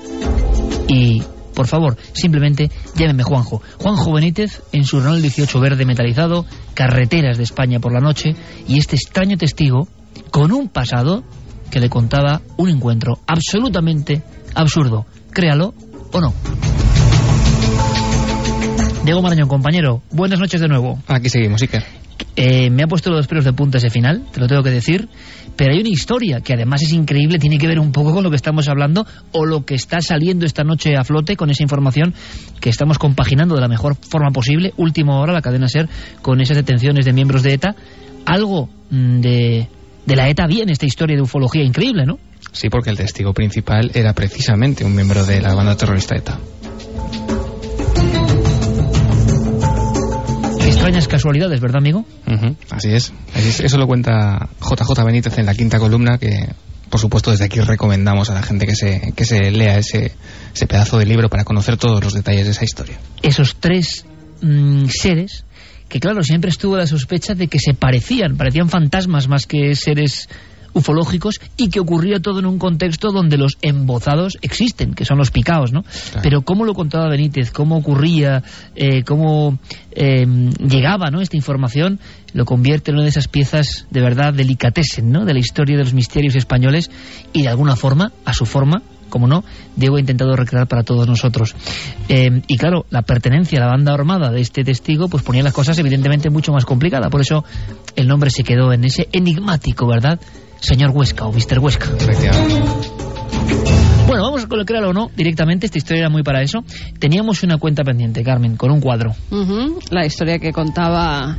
[0.89, 1.23] Y,
[1.55, 3.63] por favor, simplemente llámeme Juanjo.
[3.79, 8.35] Juanjo Benítez en su Renault 18 verde metalizado, carreteras de España por la noche,
[8.67, 9.89] y este extraño testigo
[10.31, 11.23] con un pasado
[11.75, 14.23] que le contaba un encuentro absolutamente
[14.55, 15.07] absurdo.
[15.33, 15.75] Créalo
[16.13, 16.33] o no.
[19.05, 21.03] Diego Marañón, compañero, buenas noches de nuevo.
[21.09, 21.83] Aquí seguimos, Iker.
[22.37, 25.09] Eh, me ha puesto los pelos de punta ese final, te lo tengo que decir,
[25.57, 28.31] pero hay una historia que además es increíble, tiene que ver un poco con lo
[28.31, 32.15] que estamos hablando o lo que está saliendo esta noche a flote con esa información
[32.61, 35.89] que estamos compaginando de la mejor forma posible, última hora, la cadena SER,
[36.23, 37.75] con esas detenciones de miembros de ETA.
[38.27, 39.69] Algo mm, de
[40.07, 42.19] de la ETA viene esta historia de ufología increíble, ¿no?
[42.53, 46.39] Sí, porque el testigo principal era precisamente un miembro de la banda terrorista ETA.
[50.67, 52.05] Extrañas casualidades, ¿verdad, amigo?
[52.71, 53.13] así, es.
[53.61, 56.49] Eso lo cuenta JJ Benítez en la quinta columna, que
[56.91, 60.13] por supuesto desde aquí recomendamos a la gente que se, que se lea ese,
[60.55, 62.99] ese pedazo de libro para conocer todos los detalles de esa historia.
[63.23, 64.05] Esos tres
[64.43, 65.45] mmm, seres
[65.89, 70.29] que claro, siempre estuvo la sospecha de que se parecían, parecían fantasmas más que seres
[70.75, 75.31] ufológicos y que ocurría todo en un contexto donde los embozados existen, que son los
[75.31, 75.83] picaos, ¿no?
[75.83, 76.21] Claro.
[76.23, 78.43] Pero cómo lo contaba Benítez, cómo ocurría,
[78.75, 79.59] eh, cómo
[79.93, 80.27] eh,
[80.59, 81.21] llegaba ¿no?
[81.21, 82.01] esta información,
[82.33, 85.25] lo convierte en una de esas piezas de verdad delicatesen, ¿no?
[85.25, 86.91] De la historia de los misterios españoles
[87.33, 88.83] y de alguna forma, a su forma,
[89.15, 89.45] como no,
[89.77, 91.55] Diego ha intentado recrear para todos nosotros.
[92.09, 95.53] Eh, y claro, la pertenencia a la banda armada de este testigo pues ponía las
[95.53, 97.11] cosas evidentemente mucho más complicadas.
[97.11, 97.45] Por eso
[97.95, 100.19] el nombre se quedó en ese enigmático, ¿verdad?
[100.59, 101.61] Señor Huesca o Mr.
[101.61, 101.91] Huesca.
[104.09, 105.67] Bueno, vamos con el créalo o no directamente.
[105.67, 106.65] Esta historia era muy para eso.
[106.99, 109.15] Teníamos una cuenta pendiente, Carmen, con un cuadro.
[109.91, 111.37] La historia que contaba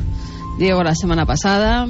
[0.57, 1.87] Diego la semana pasada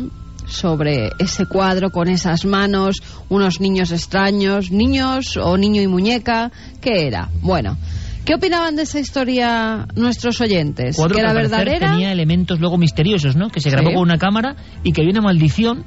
[0.48, 2.98] sobre ese cuadro con esas manos,
[3.30, 7.30] unos niños extraños, niños o niño y muñeca, ¿qué era?
[7.42, 7.78] Bueno,
[8.26, 10.96] ¿qué opinaban de esa historia nuestros oyentes?
[10.96, 11.92] Cuadro ¿Que era verdadera?
[11.92, 13.50] tenía elementos luego misteriosos, ¿no?
[13.50, 13.94] Que se grabó Sí.
[13.96, 15.84] con una cámara y que había una maldición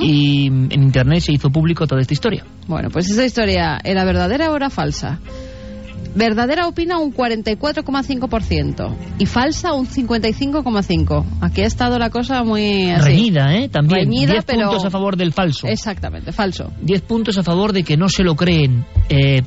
[0.00, 2.44] y en internet se hizo público toda esta historia.
[2.66, 5.18] Bueno, pues esa historia era verdadera o era falsa.
[6.14, 11.24] Verdadera opina un 44,5% y falsa un 55,5%.
[11.40, 13.04] Aquí ha estado la cosa muy así.
[13.04, 13.68] Reñida, ¿eh?
[13.68, 14.04] También.
[14.06, 15.66] Reñida, 10 pero- puntos a favor del falso.
[15.66, 16.70] Exactamente, falso.
[16.82, 18.84] 10 puntos a favor de que no se lo creen.
[19.08, 19.42] Eh,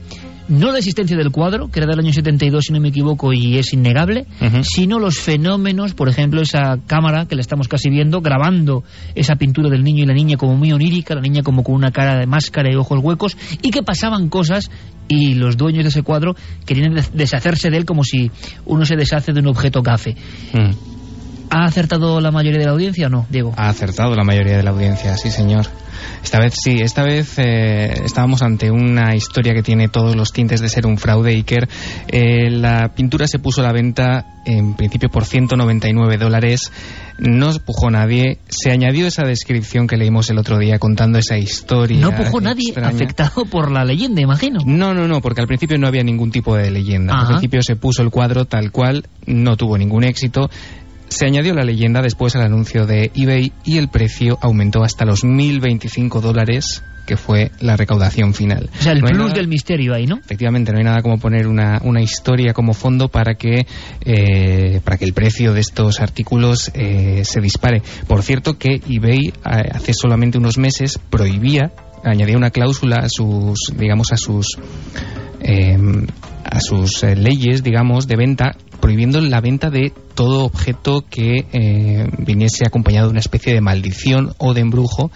[0.47, 3.57] no la existencia del cuadro, que era del año 72, si no me equivoco, y
[3.57, 4.27] es innegable,
[4.61, 8.83] sino los fenómenos, por ejemplo, esa cámara que la estamos casi viendo, grabando
[9.15, 11.89] esa pintura del niño y la niña como muy onírica, la niña como con una
[11.91, 14.69] cara de máscara y ojos huecos, y que pasaban cosas
[15.07, 16.35] y los dueños de ese cuadro
[16.65, 18.31] querían des- deshacerse de él como si
[18.65, 20.15] uno se deshace de un objeto gafe.
[21.49, 23.53] ¿Ha acertado la mayoría de la audiencia o no, Diego?
[23.55, 25.65] Ha acertado la mayoría de la audiencia, sí señor.
[26.23, 30.61] Esta vez sí, esta vez eh, estábamos ante una historia que tiene todos los tintes
[30.61, 31.67] de ser un fraude, Iker.
[32.07, 36.71] Eh, la pintura se puso a la venta en principio por 199 dólares,
[37.17, 41.99] no pujó nadie, se añadió esa descripción que leímos el otro día contando esa historia.
[41.99, 42.89] No pujó nadie extraña.
[42.89, 44.59] afectado por la leyenda, imagino.
[44.65, 47.17] No, no, no, porque al principio no había ningún tipo de leyenda.
[47.17, 50.49] Al principio se puso el cuadro tal cual, no tuvo ningún éxito.
[51.07, 55.23] Se añadió la leyenda después al anuncio de eBay y el precio aumentó hasta los
[55.23, 58.69] 1.025 dólares, que fue la recaudación final.
[58.79, 60.17] O sea, el No plus nada- del misterio ahí, ¿no?
[60.17, 63.65] Efectivamente, no hay nada como poner una, una historia como fondo para que,
[64.03, 67.81] eh, para que el precio de estos artículos eh, se dispare.
[68.07, 69.33] Por cierto que eBay eh,
[69.71, 71.71] hace solamente unos meses prohibía,
[72.03, 74.47] añadía una cláusula a sus, digamos, a sus
[75.47, 75.77] eh,
[76.43, 82.07] a sus eh, leyes, digamos, de venta, prohibiendo la venta de todo objeto que eh,
[82.19, 85.11] viniese acompañado de una especie de maldición o de embrujo,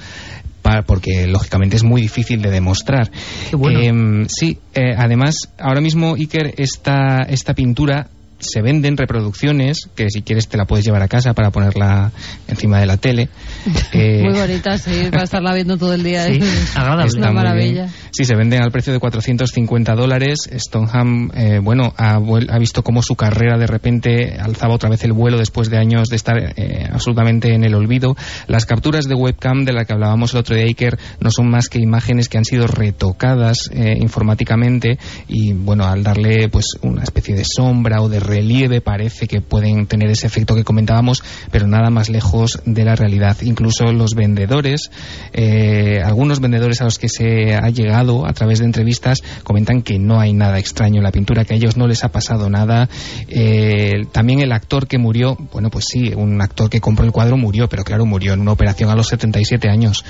[0.86, 3.10] porque lógicamente es muy difícil de demostrar.
[3.52, 3.80] bueno.
[3.80, 8.08] Eh, sí, eh, además, ahora mismo, Iker, esta, esta pintura
[8.40, 12.12] se venden reproducciones, que si quieres te la puedes llevar a casa para ponerla
[12.48, 13.30] encima de la tele.
[13.92, 16.26] Eh, Muy bonita, sí, para estarla viendo todo el día.
[16.30, 17.12] Sí, es agradable.
[17.18, 17.84] Una maravilla.
[17.84, 17.94] bien.
[18.12, 20.50] Sí, se venden al precio de 450 dólares.
[20.54, 25.14] Stoneham, eh, bueno, ha, ha visto cómo su carrera de repente alzaba otra vez el
[25.14, 28.16] vuelo después de años de estar eh, absolutamente en el olvido.
[28.48, 31.68] Las capturas de webcam de la que hablábamos el otro día, Iker, no son más
[31.68, 37.36] que imágenes que han sido retocadas eh, informáticamente y, bueno, al darle pues una especie
[37.36, 41.90] de sombra o de relieve parece que pueden tener ese efecto que comentábamos, pero nada
[41.90, 43.38] más lejos de la realidad.
[43.42, 44.92] Incluso los vendedores,
[45.34, 50.00] eh, algunos vendedores a los que se ha llegado a través de entrevistas comentan que
[50.00, 52.88] no hay nada extraño en la pintura, que a ellos no les ha pasado nada.
[53.28, 57.38] Eh, también el actor que murió, bueno, pues sí, un actor que compró el cuadro
[57.38, 60.06] murió, pero claro, murió en una operación a los 77 años.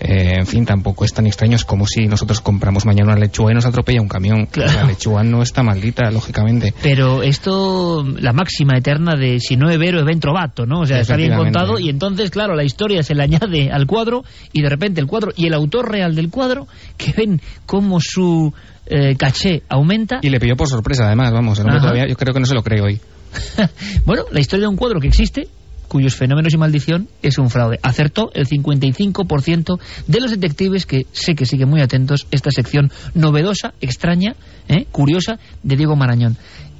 [0.00, 3.52] Eh, en fin, tampoco es tan extraño, es como si nosotros compramos mañana una lechuga
[3.52, 4.48] y nos atropella un camión.
[4.54, 6.74] La lechuga no está maldita, lógicamente.
[6.82, 7.61] Pero esto,
[8.02, 10.80] la máxima eterna de si no es vero, es ben trovato, ¿no?
[10.80, 14.24] O sea, está bien contado y entonces, claro, la historia se le añade al cuadro
[14.52, 18.52] y de repente el cuadro y el autor real del cuadro, que ven cómo su
[18.86, 20.18] eh, caché aumenta.
[20.22, 21.88] Y le pilló por sorpresa, además, vamos, el hombre Ajá.
[21.88, 23.00] todavía, yo creo que no se lo cree hoy.
[24.04, 25.48] Bueno, la historia de un cuadro que existe,
[25.88, 27.78] cuyos fenómenos y maldición es un fraude.
[27.82, 33.74] Acertó el 55% de los detectives que sé que siguen muy atentos esta sección novedosa,
[33.80, 34.34] extraña,
[34.68, 34.86] ¿eh?
[34.90, 36.36] curiosa de Diego Marañón.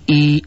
[0.07, 0.43] Y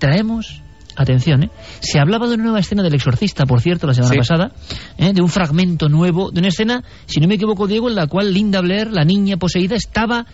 [0.00, 0.62] traemos...
[0.96, 1.50] Atención, ¿eh?
[1.78, 4.18] Se hablaba de una nueva escena del exorcista, por cierto, la semana Sí.
[4.18, 4.50] pasada,
[4.98, 5.12] ¿eh?
[5.14, 8.34] de un fragmento nuevo, de una escena, si no me equivoco, Diego, en la cual
[8.34, 10.26] Linda Blair, la niña poseída, estaba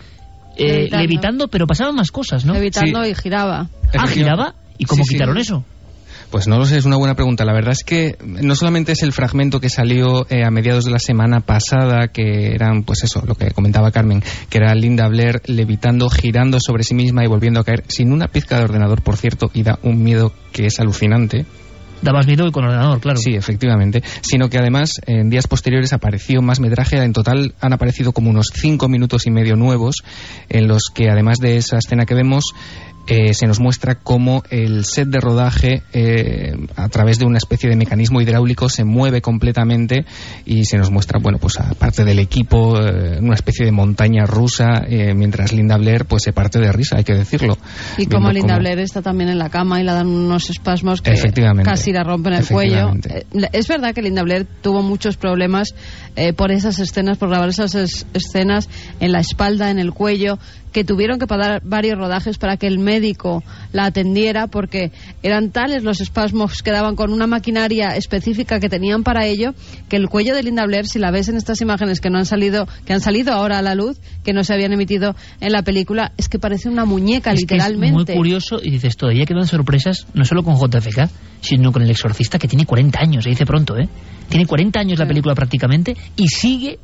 [0.57, 0.97] eh, Levitando.
[0.97, 2.55] levitando, pero pasaban más cosas, ¿no?
[2.55, 3.69] Evitando y giraba.
[3.97, 4.55] Ah, giraba.
[4.79, 5.13] ¿Y cómo Sí, sí.
[5.15, 5.63] quitaron eso?
[6.31, 7.45] Pues no lo sé, es una buena pregunta.
[7.45, 10.91] La verdad es que no solamente es el fragmento que salió eh, a mediados de
[10.91, 15.41] la semana pasada, que eran, pues eso, lo que comentaba Carmen, que era Linda Blair
[15.45, 19.15] levitando, girando sobre sí misma y volviendo a caer, sin una pizca de ordenador, por
[19.15, 21.45] cierto, y da un miedo que es alucinante.
[22.01, 23.17] Dabas miedo con ordenador, claro.
[23.17, 24.03] Sí, efectivamente.
[24.21, 26.97] Sino que además en días posteriores apareció más metraje.
[26.97, 29.95] En total han aparecido como unos cinco minutos y medio nuevos
[30.49, 32.43] en los que además de esa escena que vemos
[33.07, 37.69] eh, se nos muestra cómo el set de rodaje, eh, a través de una especie
[37.69, 40.05] de mecanismo hidráulico, se mueve completamente
[40.45, 44.83] y se nos muestra, bueno, pues aparte del equipo, eh, una especie de montaña rusa,
[44.87, 47.57] eh, mientras Linda Blair pues se parte de risa, hay que decirlo.
[47.97, 51.01] Y como Linda cómo- Blair está también en la cama y le dan unos espasmos
[51.01, 51.69] que Efectivamente.
[51.69, 52.91] casi la rompen el cuello.
[53.09, 55.69] Eh, Es verdad que Linda Blair tuvo muchos problemas
[56.15, 60.39] eh, por esas escenas, por grabar esas es- escenas en la espalda, en el cuello,
[60.71, 63.43] que tuvieron que pagar varios rodajes para que el médico
[63.73, 64.91] la atendiera porque
[65.23, 69.53] eran tales los espasmos que daban con una maquinaria específica que tenían para ello
[69.89, 72.25] que el cuello de Linda Blair, si la ves en estas imágenes que no han
[72.25, 75.63] salido, que han salido ahora a la luz, que no se habían emitido en la
[75.63, 78.13] película, es que parece una muñeca Es que es literalmente.
[78.13, 81.09] muy curioso y dices, todavía quedan sorpresas, no solo con JFK,
[81.41, 83.87] sino con El Exorcista, que tiene 40 años, se dice pronto, ¿eh?
[84.29, 86.79] Tiene 40 años la película prácticamente y sigue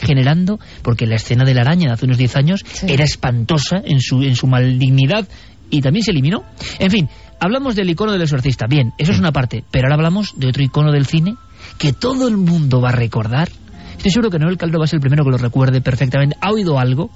[0.00, 4.00] generando, porque la escena de la araña de hace unos 10 años era espantosa en
[4.00, 5.28] su, en su maldignidad
[5.70, 6.44] y también se eliminó.
[6.78, 10.38] En fin, hablamos del icono del exorcista, bien, eso es una parte, pero ahora hablamos
[10.38, 11.36] de otro icono del cine
[11.78, 13.48] que todo el mundo va a recordar.
[13.96, 16.36] Estoy seguro que Noel Caldo va a ser el primero que lo recuerde perfectamente.
[16.40, 17.10] ¿Ha oído algo?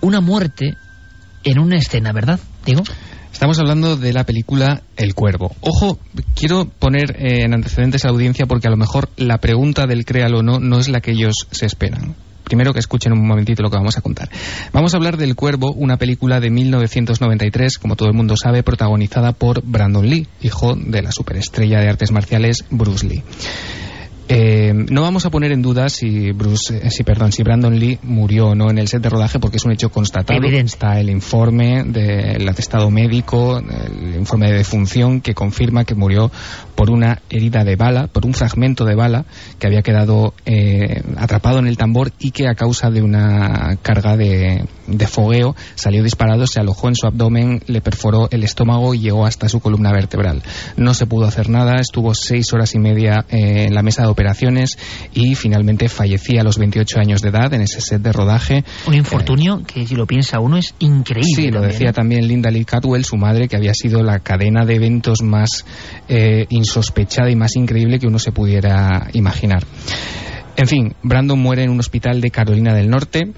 [0.00, 0.76] Una muerte
[1.44, 2.40] en una escena, ¿verdad?
[2.64, 2.82] Digo.
[3.34, 5.54] Estamos hablando de la película El Cuervo.
[5.60, 5.98] Ojo,
[6.36, 10.04] quiero poner eh, en antecedentes a la audiencia porque a lo mejor la pregunta del
[10.04, 12.14] créalo o no no es la que ellos se esperan.
[12.44, 14.30] Primero que escuchen un momentito lo que vamos a contar.
[14.72, 19.32] Vamos a hablar del Cuervo, una película de 1993, como todo el mundo sabe, protagonizada
[19.32, 23.24] por Brandon Lee, hijo de la superestrella de artes marciales Bruce Lee.
[24.28, 27.98] Eh, no vamos a poner en duda si Bruce, eh, si perdón, si Brandon Lee
[28.02, 30.38] murió o no en el set de rodaje porque es un hecho constatado.
[30.38, 30.72] Evidente.
[30.72, 36.30] Está el informe del atestado médico, el informe de defunción que confirma que murió
[36.74, 39.26] por una herida de bala, por un fragmento de bala
[39.58, 44.16] que había quedado eh, atrapado en el tambor y que a causa de una carga
[44.16, 49.00] de, de fogueo salió disparado, se alojó en su abdomen, le perforó el estómago y
[49.00, 50.42] llegó hasta su columna vertebral.
[50.76, 54.08] No se pudo hacer nada, estuvo seis horas y media eh, en la mesa de
[54.08, 54.78] operaciones
[55.12, 58.64] y finalmente fallecía a los 28 años de edad en ese set de rodaje.
[58.86, 61.34] Un infortunio que, si lo piensa uno, es increíble.
[61.34, 61.92] Sí, lo decía ¿eh?
[61.92, 65.64] también Linda Lee Catwell, su madre, que había sido la cadena de eventos más
[66.08, 69.64] eh, insospechada y más increíble que uno se pudiera imaginar.
[70.56, 73.32] En fin, Brandon muere en un hospital de Carolina del Norte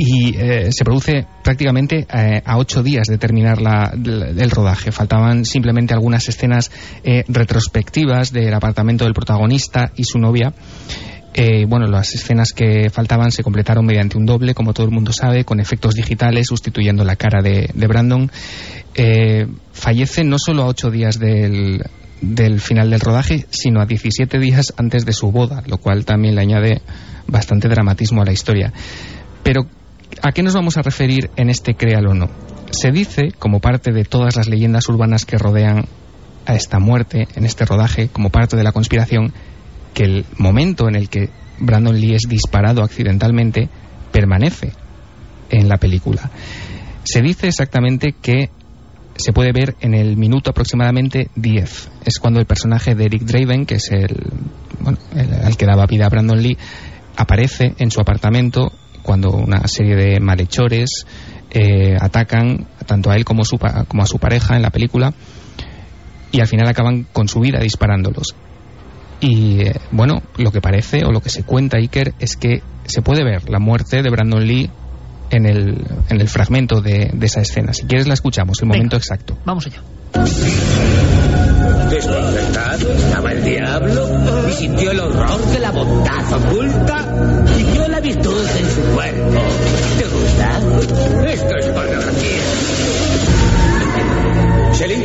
[0.00, 4.92] y eh, se produce prácticamente eh, a ocho días de terminar la- el rodaje.
[4.92, 6.70] Faltaban simplemente algunas escenas
[7.02, 10.54] eh, retrospectivas del apartamento del protagonista y su novia.
[11.34, 15.12] Eh, bueno, las escenas que faltaban se completaron mediante un doble, como todo el mundo
[15.12, 18.30] sabe, con efectos digitales, sustituyendo la cara de, de Brandon.
[18.94, 21.82] Eh, fallece no solo a ocho días del,
[22.20, 26.36] del final del rodaje, sino a 17 días antes de su boda, lo cual también
[26.36, 26.82] le añade
[27.26, 28.72] bastante dramatismo a la historia.
[29.42, 29.66] Pero,
[30.22, 32.28] ¿a qué nos vamos a referir en este Créalo no?
[32.70, 35.86] Se dice, como parte de todas las leyendas urbanas que rodean
[36.46, 39.32] a esta muerte, en este rodaje, como parte de la conspiración,
[39.94, 43.68] que el momento en el que Brandon Lee es disparado accidentalmente
[44.12, 44.72] permanece
[45.50, 46.30] en la película.
[47.04, 48.50] Se dice exactamente que
[49.16, 51.90] se puede ver en el minuto aproximadamente 10.
[52.04, 54.16] Es cuando el personaje de Eric Draven, que es el,
[54.80, 54.98] bueno,
[55.56, 56.56] que daba vida a Brandon Lee,
[57.16, 58.72] aparece en su apartamento
[59.08, 61.06] cuando una serie de malhechores
[61.50, 65.14] eh, atacan tanto a él como, su como a su pareja en la película
[66.30, 68.34] y al final acaban con su vida disparándolos.
[69.20, 73.00] Y eh, bueno, lo que parece o lo que se cuenta Iker es que se
[73.00, 74.68] puede ver la muerte de Brandon Lee
[75.30, 77.72] en el, en el fragmento de, de esa escena.
[77.72, 79.38] Si quieres la escuchamos, el momento exacto.
[79.46, 79.80] Vamos allá.
[81.90, 84.08] Desconcertado estaba el diablo
[84.48, 87.04] y sintió el horror de la bondad oculta
[87.58, 89.42] y vio la virtud en su cuerpo.
[89.98, 90.60] ¿Te gusta?
[91.32, 92.42] Esto es pornografía.
[94.72, 95.04] ¿Shelly?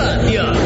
[0.00, 0.65] ¡Adiós!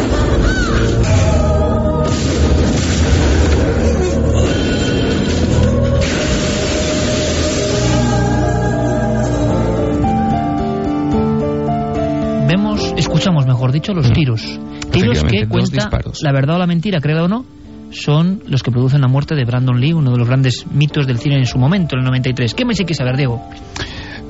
[13.20, 14.58] Escuchamos, mejor dicho, los tiros.
[14.90, 15.90] Tiros que cuenta,
[16.22, 17.44] la verdad o la mentira, créalo o no,
[17.90, 21.18] son los que producen la muerte de Brandon Lee, uno de los grandes mitos del
[21.18, 22.54] cine en su momento, en el 93.
[22.54, 23.42] ¿Qué me hay que saber, Diego?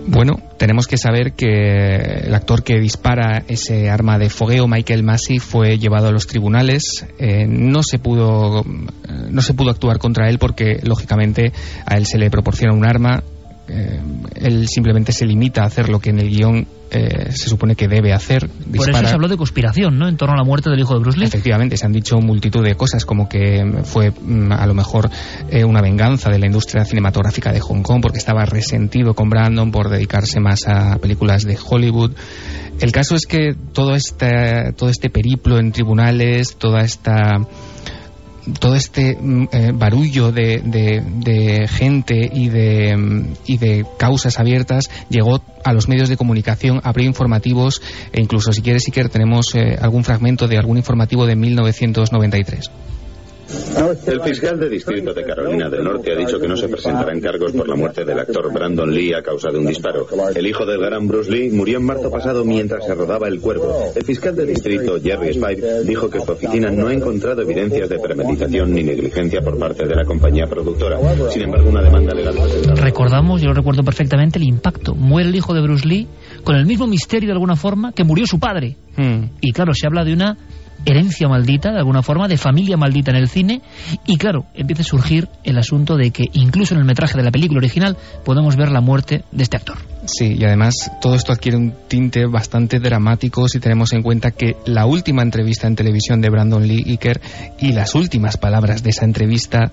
[0.08, 5.38] Bueno, tenemos que saber que el actor que dispara ese arma de fogueo, Michael Massey,
[5.38, 7.06] fue llevado a los tribunales.
[7.18, 11.52] Eh, no se pudo, no se pudo actuar contra él porque, lógicamente,
[11.86, 13.22] a él se le proporciona un arma
[13.68, 14.00] eh,
[14.34, 17.86] él simplemente se limita a hacer lo que en el guion eh, se supone que
[17.86, 18.48] debe hacer.
[18.48, 20.08] Por eso se habló de conspiración, ¿no?
[20.08, 21.26] En torno a la muerte del hijo de Bruce Lee.
[21.26, 25.08] Efectivamente, se han dicho multitud de cosas, como que fue mm, a lo mejor
[25.50, 29.70] eh, una venganza de la industria cinematográfica de Hong Kong porque estaba resentido con Brandon
[29.70, 32.12] por dedicarse más a películas de Hollywood.
[32.80, 37.38] El caso es que todo este, todo este periplo en tribunales, toda esta
[38.58, 44.90] todo este mm, eh, barullo de, de, gente y de, mm, y de causas abiertas
[45.08, 47.82] llegó a los medios de comunicación, abrió informativos
[48.12, 52.70] e incluso si quieres, quieres tenemos eh, algún fragmento de algún informativo de 1993.
[54.06, 57.52] El fiscal de distrito de Carolina del Norte ha dicho que no se presentarán cargos
[57.52, 60.06] por la muerte del actor Brandon Lee a causa de un disparo.
[60.34, 63.92] El hijo del gran Bruce Lee murió en marzo pasado mientras se rodaba El Cuervo.
[63.94, 67.98] El fiscal de distrito, Jerry Spike, dijo que su oficina no ha encontrado evidencias de
[67.98, 70.98] premeditación ni negligencia por parte de la compañía productora.
[71.30, 72.80] Sin embargo, una demanda legal presentada.
[72.80, 74.94] Recordamos, yo lo recuerdo perfectamente, el impacto.
[74.94, 76.08] Muere el hijo de Bruce Lee
[76.44, 78.76] con el mismo misterio de alguna forma que murió su padre.
[78.96, 79.30] Hmm.
[79.40, 80.36] Y claro, se habla de una
[80.84, 83.62] herencia maldita, de alguna forma, de familia maldita en el cine,
[84.06, 87.30] y claro, empieza a surgir el asunto de que incluso en el metraje de la
[87.30, 89.78] película original podemos ver la muerte de este actor.
[90.06, 94.56] Sí, y además todo esto adquiere un tinte bastante dramático si tenemos en cuenta que
[94.64, 97.20] la última entrevista en televisión de Brandon Lee Iker
[97.58, 99.70] y las últimas palabras de esa entrevista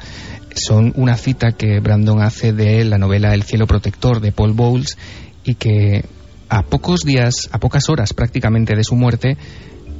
[0.53, 4.97] son una cita que Brandon hace de la novela El cielo protector de Paul Bowles
[5.43, 6.03] y que
[6.49, 9.37] a pocos días, a pocas horas prácticamente de su muerte,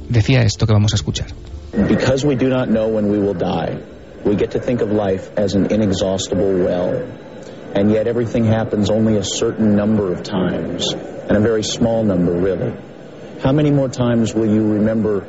[0.08, 1.32] decía esto que vamos a escuchar.
[1.72, 3.78] Because we do not know when we will die,
[4.24, 7.06] we get to think of life as an inexhaustible well.
[7.74, 12.32] And yet everything happens only a certain number of times, and a very small number,
[12.32, 12.74] really.
[13.42, 15.28] How many more times will you remember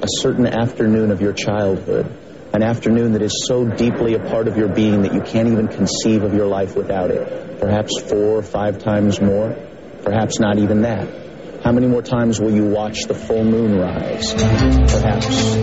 [0.00, 2.06] a certain afternoon of your childhood?
[2.54, 5.66] An afternoon that is so deeply a part of your being that you can't even
[5.66, 7.58] conceive of your life without it.
[7.58, 9.56] Perhaps four or five times more.
[10.04, 11.23] Perhaps not even that.
[11.64, 14.34] How many more times will you watch the full moon rise?
[14.34, 15.58] Perhaps.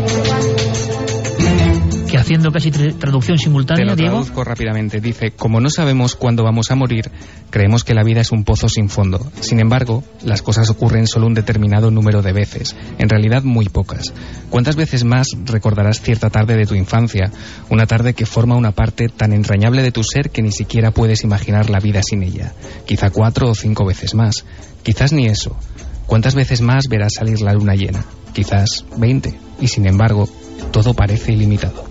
[2.10, 4.12] Que haciendo casi tra traducción simultánea, Te lo Diego.
[4.16, 5.00] traduzco rápidamente.
[5.00, 7.10] Dice, como no sabemos cuándo vamos a morir,
[7.50, 9.32] creemos que la vida es un pozo sin fondo.
[9.40, 12.76] Sin embargo, las cosas ocurren solo un determinado número de veces.
[12.98, 14.12] En realidad, muy pocas.
[14.50, 17.32] ¿Cuántas veces más recordarás cierta tarde de tu infancia?
[17.70, 21.24] Una tarde que forma una parte tan entrañable de tu ser que ni siquiera puedes
[21.24, 22.52] imaginar la vida sin ella.
[22.86, 24.44] Quizá cuatro o cinco veces más.
[24.84, 25.56] Quizás ni eso.
[26.06, 28.04] ¿Cuántas veces más verás salir la luna llena?
[28.34, 29.38] Quizás 20.
[29.62, 30.28] Y sin embargo,
[30.72, 31.86] todo parece ilimitado.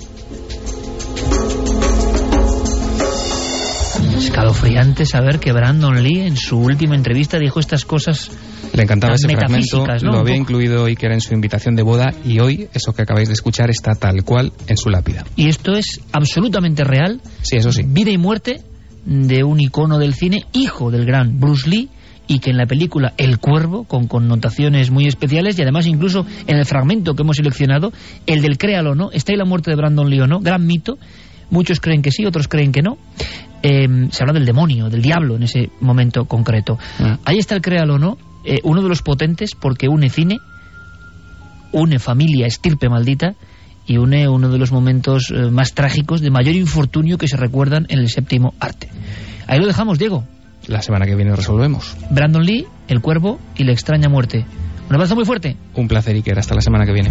[4.16, 8.30] Escalofriante saber que Brandon Lee en su última entrevista dijo estas cosas
[8.72, 12.68] Le encantaba ese fragmento, lo había incluido Iker en su invitación de boda y hoy
[12.72, 15.24] eso que acabáis de escuchar está tal cual en su lápida.
[15.36, 17.20] Y esto es absolutamente real.
[17.42, 17.82] Sí, eso sí.
[17.86, 18.60] Vida y muerte
[19.04, 21.88] de un icono del cine, hijo del gran Bruce Lee,
[22.30, 26.58] y que en la película El Cuervo, con connotaciones muy especiales, y además incluso en
[26.58, 27.92] el fragmento que hemos seleccionado,
[28.24, 30.96] el del créalo no, está ahí la muerte de Brandon Lee no, gran mito,
[31.50, 32.98] muchos creen que sí, otros creen que no.
[33.64, 36.78] Eh, se habla del demonio, del diablo en ese momento concreto.
[37.24, 40.38] Ahí está el créalo no, eh, uno de los potentes porque une cine,
[41.72, 43.34] une familia, estirpe maldita,
[43.88, 47.86] y une uno de los momentos eh, más trágicos de mayor infortunio que se recuerdan
[47.88, 48.88] en el séptimo arte.
[49.48, 50.24] Ahí lo dejamos, Diego.
[50.70, 51.96] La semana que viene resolvemos.
[52.10, 54.46] Brandon Lee, El Cuervo y La extraña muerte.
[54.88, 55.56] Un abrazo muy fuerte.
[55.74, 56.38] Un placer, Iker.
[56.38, 57.10] Hasta la semana que viene.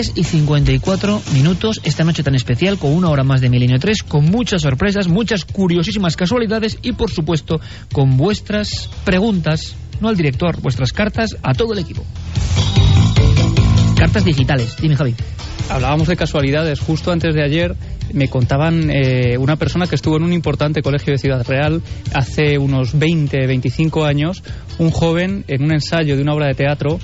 [0.00, 4.02] Tres y 54 minutos esta noche tan especial con una hora más de Milenio 3
[4.04, 7.60] con muchas sorpresas, muchas curiosísimas casualidades y por supuesto
[7.92, 12.02] con vuestras preguntas, no al director, vuestras cartas a todo el equipo.
[13.94, 15.14] Cartas digitales, dime Javi.
[15.68, 16.80] Hablábamos de casualidades.
[16.80, 17.76] Justo antes de ayer
[18.14, 21.82] me contaban eh, una persona que estuvo en un importante colegio de Ciudad Real
[22.14, 24.42] hace unos 20, 25 años,
[24.78, 26.98] un joven en un ensayo de una obra de teatro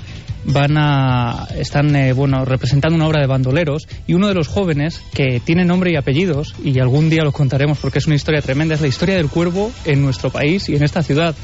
[0.47, 5.01] van a están eh, bueno representando una obra de bandoleros y uno de los jóvenes
[5.13, 8.75] que tiene nombre y apellidos y algún día lo contaremos porque es una historia tremenda
[8.75, 11.35] es la historia del cuervo en nuestro país y en esta ciudad.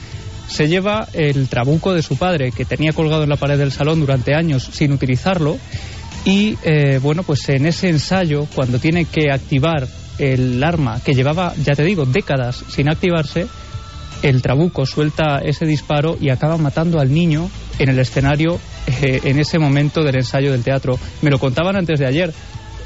[0.47, 3.99] Se lleva el trabuco de su padre que tenía colgado en la pared del salón
[3.99, 5.57] durante años sin utilizarlo
[6.25, 9.87] y eh, bueno pues en ese ensayo cuando tiene que activar
[10.19, 13.47] el arma que llevaba ya te digo décadas sin activarse
[14.21, 17.49] el trabuco suelta ese disparo y acaba matando al niño
[17.79, 20.99] en el escenario eh, en ese momento del ensayo del teatro.
[21.21, 22.33] Me lo contaban antes de ayer.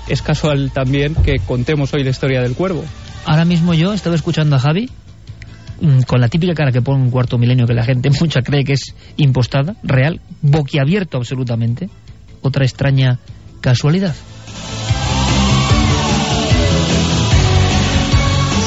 [0.07, 2.83] Es casual también que contemos hoy la historia del cuervo.
[3.25, 4.89] Ahora mismo yo estaba escuchando a Javi
[5.81, 8.63] mm, con la típica cara que pone un cuarto milenio que la gente mucha cree
[8.63, 11.89] que es impostada, real, boquiabierto absolutamente.
[12.41, 13.19] Otra extraña
[13.59, 14.15] casualidad.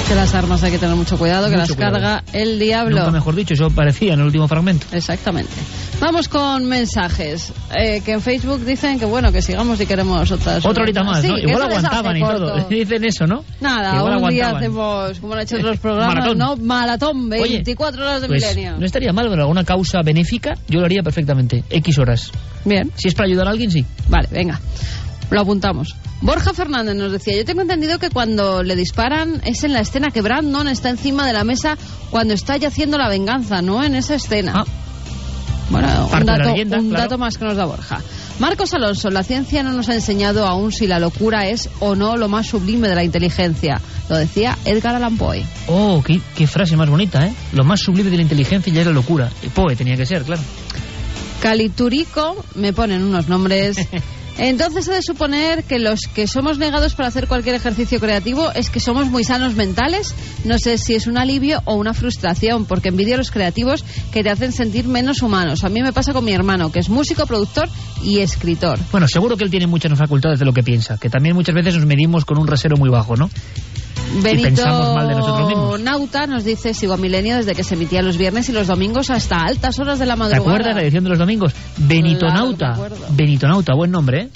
[0.09, 1.93] que las armas hay que tener mucho cuidado, que Mucho las cuidado.
[1.93, 2.99] carga el diablo.
[2.99, 4.87] Nunca mejor dicho, eso parecía en el último fragmento.
[4.91, 5.53] Exactamente.
[6.01, 7.53] Vamos con mensajes.
[7.77, 10.65] Eh, que en Facebook dicen que bueno, que sigamos si queremos otras.
[10.65, 12.39] Otra horita más, Sí, Igual aguantaban y corto.
[12.39, 12.65] todo.
[12.71, 13.45] Dicen eso, ¿no?
[13.61, 14.57] Nada, Igual un día aguantaban.
[14.57, 16.39] hacemos, como han hecho otros programas, Maratón.
[16.39, 16.57] ¿no?
[16.57, 18.79] Maratón, Oye, 24 horas de Pues milenio.
[18.79, 21.65] no estaría mal, pero alguna causa benéfica yo lo haría perfectamente.
[21.69, 22.31] X horas.
[22.65, 22.91] Bien.
[22.97, 23.85] Si es para ayudar a alguien, sí.
[24.09, 24.59] Vale, venga.
[25.31, 25.95] Lo apuntamos.
[26.23, 30.09] Borja Fernández nos decía, yo tengo entendido que cuando le disparan es en la escena
[30.13, 31.77] que Brandon está encima de la mesa
[32.11, 34.65] cuando está ya haciendo la venganza, no en esa escena.
[35.71, 37.05] Bueno, un dato, leyenda, un claro.
[37.05, 38.01] dato más que nos da Borja.
[38.39, 42.17] Marcos Alonso, la ciencia no nos ha enseñado aún si la locura es o no
[42.17, 43.81] lo más sublime de la inteligencia.
[44.09, 45.45] Lo decía Edgar Allan Poe.
[45.69, 47.33] Oh, qué, qué frase más bonita, ¿eh?
[47.53, 49.31] Lo más sublime de la inteligencia ya es la locura.
[49.55, 50.43] Poe tenía que ser, claro.
[51.41, 53.77] Caliturico, me ponen unos nombres.
[54.43, 58.71] Entonces he de suponer que los que somos negados para hacer cualquier ejercicio creativo es
[58.71, 60.15] que somos muy sanos mentales.
[60.45, 64.23] No sé si es un alivio o una frustración, porque envidio a los creativos que
[64.23, 65.63] te hacen sentir menos humanos.
[65.63, 67.69] A mí me pasa con mi hermano, que es músico, productor
[68.03, 68.79] y escritor.
[68.91, 71.77] Bueno, seguro que él tiene muchas facultades de lo que piensa, que también muchas veces
[71.77, 73.29] nos medimos con un rasero muy bajo, ¿no?
[74.23, 75.81] Benito pensamos mal de nosotros mismos.
[75.81, 79.11] Nauta nos dice, sigo a Milenio desde que se emitía los viernes y los domingos
[79.11, 80.43] hasta altas horas de la ¿Te madrugada.
[80.43, 81.53] acuerdas la edición de los domingos?
[81.77, 82.57] Benitonauta.
[82.75, 83.07] Claro, me acuerdo.
[83.11, 84.29] Benitonauta, buen nombre, ¿eh?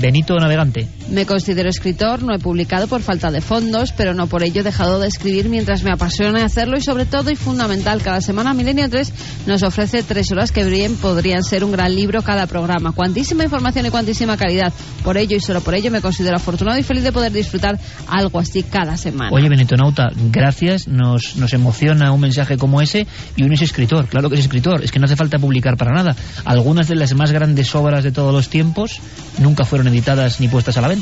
[0.00, 0.88] Benito Navegante.
[1.10, 4.64] Me considero escritor, no he publicado por falta de fondos, pero no por ello he
[4.64, 8.90] dejado de escribir mientras me apasiona hacerlo y sobre todo y fundamental, cada semana Milenio
[8.90, 9.12] 3
[9.46, 12.92] nos ofrece tres horas que bien podrían ser un gran libro cada programa.
[12.92, 14.72] Cuantísima información y cuantísima calidad.
[15.04, 17.78] Por ello y solo por ello me considero afortunado y feliz de poder disfrutar
[18.08, 19.30] algo así cada semana.
[19.32, 20.88] Oye, Benitonauta, gracias.
[20.88, 24.08] Nos, nos emociona un mensaje como ese y uno es escritor.
[24.08, 24.82] Claro que es escritor.
[24.82, 26.16] Es que no hace falta publicar para nada.
[26.44, 29.00] Algunas de las más grandes obras de todos los tiempos
[29.38, 30.95] nunca fueron editadas ni puestas a la venta.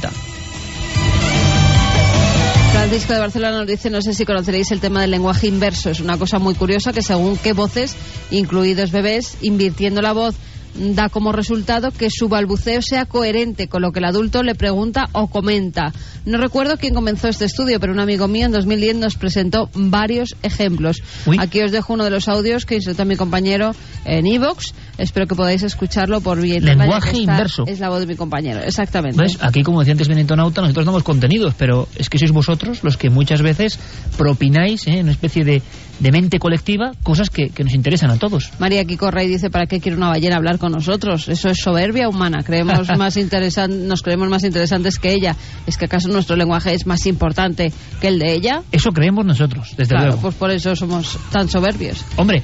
[2.73, 5.91] Francisco de Barcelona nos dice, no sé si conoceréis el tema del lenguaje inverso.
[5.91, 7.97] Es una cosa muy curiosa que según qué voces,
[8.31, 10.35] incluidos bebés, invirtiendo la voz,
[10.75, 15.05] da como resultado que su balbuceo sea coherente con lo que el adulto le pregunta
[15.13, 15.93] o comenta.
[16.27, 20.35] No recuerdo quién comenzó este estudio, pero un amigo mío en 2010 nos presentó varios
[20.43, 21.03] ejemplos.
[21.39, 23.73] Aquí os dejo uno de los audios que insertó mi compañero
[24.05, 24.75] en Evox.
[24.99, 26.65] Espero que podáis escucharlo por bien.
[26.65, 27.65] Lenguaje inverso.
[27.67, 29.21] Es la voz de mi compañero, exactamente.
[29.21, 29.39] ¿Ves?
[29.41, 33.11] Aquí, como decía antes Benitonauta, nosotros damos contenidos, pero es que sois vosotros los que
[33.11, 33.79] muchas veces
[34.17, 34.99] propináis, ¿eh?
[34.99, 35.63] en una especie de,
[35.99, 38.51] de mente colectiva, cosas que, que nos interesan a todos.
[38.59, 41.29] María Kiko Rey dice, ¿para qué quiere una ballena hablar con nosotros?
[41.29, 42.43] Eso es soberbia humana.
[42.45, 45.37] Creemos más interesan nos creemos más interesantes que ella.
[45.67, 48.63] ¿Es que acaso nuestro lenguaje es más importante que el de ella?
[48.73, 50.23] Eso creemos nosotros, desde claro, luego.
[50.23, 52.05] pues por eso somos tan soberbios.
[52.17, 52.43] Hombre,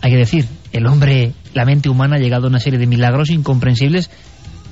[0.00, 3.30] hay que decir, el hombre, la mente humana ha llegado a una serie de milagros
[3.30, 4.10] incomprensibles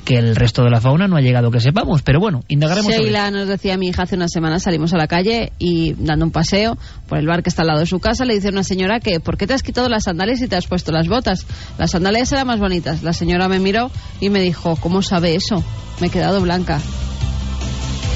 [0.06, 2.00] que el resto de la fauna no ha llegado que sepamos.
[2.02, 5.52] Pero bueno, indagaremos Sheila nos decía, mi hija hace una semana salimos a la calle
[5.58, 6.78] y dando un paseo
[7.08, 9.18] por el bar que está al lado de su casa, le dice una señora que
[9.18, 11.44] ¿por qué te has quitado las sandalias y te has puesto las botas?
[11.76, 13.02] Las sandalias eran más bonitas.
[13.02, 13.90] La señora me miró
[14.20, 15.62] y me dijo, ¿cómo sabe eso?
[16.00, 16.80] Me he quedado blanca.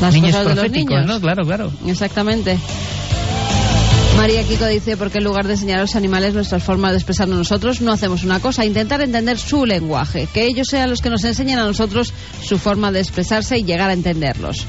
[0.00, 1.06] Las niños cosas de los niños.
[1.06, 1.20] ¿no?
[1.20, 1.72] Claro, claro.
[1.86, 2.56] Exactamente.
[4.16, 7.38] María Kiko dice, porque en lugar de enseñar a los animales nuestras formas de expresarnos
[7.38, 11.24] nosotros, no hacemos una cosa, intentar entender su lenguaje, que ellos sean los que nos
[11.24, 14.66] enseñen a nosotros su forma de expresarse y llegar a entenderlos.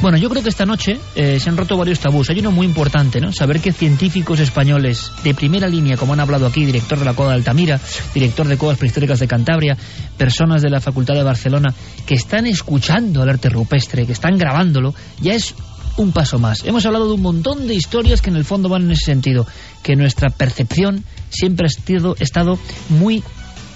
[0.00, 2.30] Bueno, yo creo que esta noche eh, se han roto varios tabús.
[2.30, 3.32] Hay uno muy importante, ¿no?
[3.32, 7.30] Saber que científicos españoles de primera línea, como han hablado aquí, director de la Coda
[7.30, 7.80] de Altamira,
[8.14, 9.76] director de Codas Prehistóricas de Cantabria,
[10.16, 11.74] personas de la Facultad de Barcelona,
[12.06, 15.54] que están escuchando el arte rupestre, que están grabándolo, ya es
[15.96, 16.64] un paso más.
[16.64, 19.46] Hemos hablado de un montón de historias que en el fondo van en ese sentido,
[19.82, 23.22] que nuestra percepción siempre ha estado, estado muy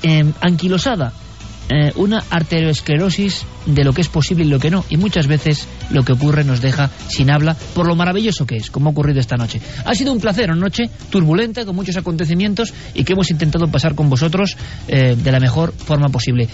[0.03, 1.13] eh, anquilosada.
[1.71, 4.87] Eh, una arteriosclerosis de lo que es posible y lo que no.
[4.89, 8.71] Y muchas veces lo que ocurre nos deja sin habla por lo maravilloso que es,
[8.71, 9.61] como ha ocurrido esta noche.
[9.85, 13.95] Ha sido un placer, una noche turbulenta, con muchos acontecimientos y que hemos intentado pasar
[13.95, 14.57] con vosotros
[14.89, 16.49] eh, de la mejor forma posible.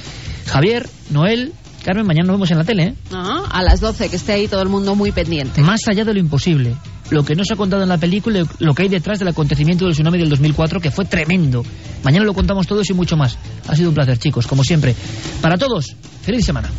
[0.47, 1.53] Javier, Noel,
[1.85, 2.95] Carmen, mañana nos vemos en la tele, ¿eh?
[3.13, 5.61] A las 12, que esté ahí todo el mundo muy pendiente.
[5.61, 6.75] Más allá de lo imposible.
[7.11, 9.29] Lo que no se ha contado en la película, y lo que hay detrás del
[9.29, 11.63] acontecimiento del tsunami del 2004, que fue tremendo.
[12.03, 13.37] Mañana lo contamos todos y mucho más.
[13.69, 14.97] Ha sido un placer, chicos, como siempre.
[15.43, 16.71] Para todos, feliz semana.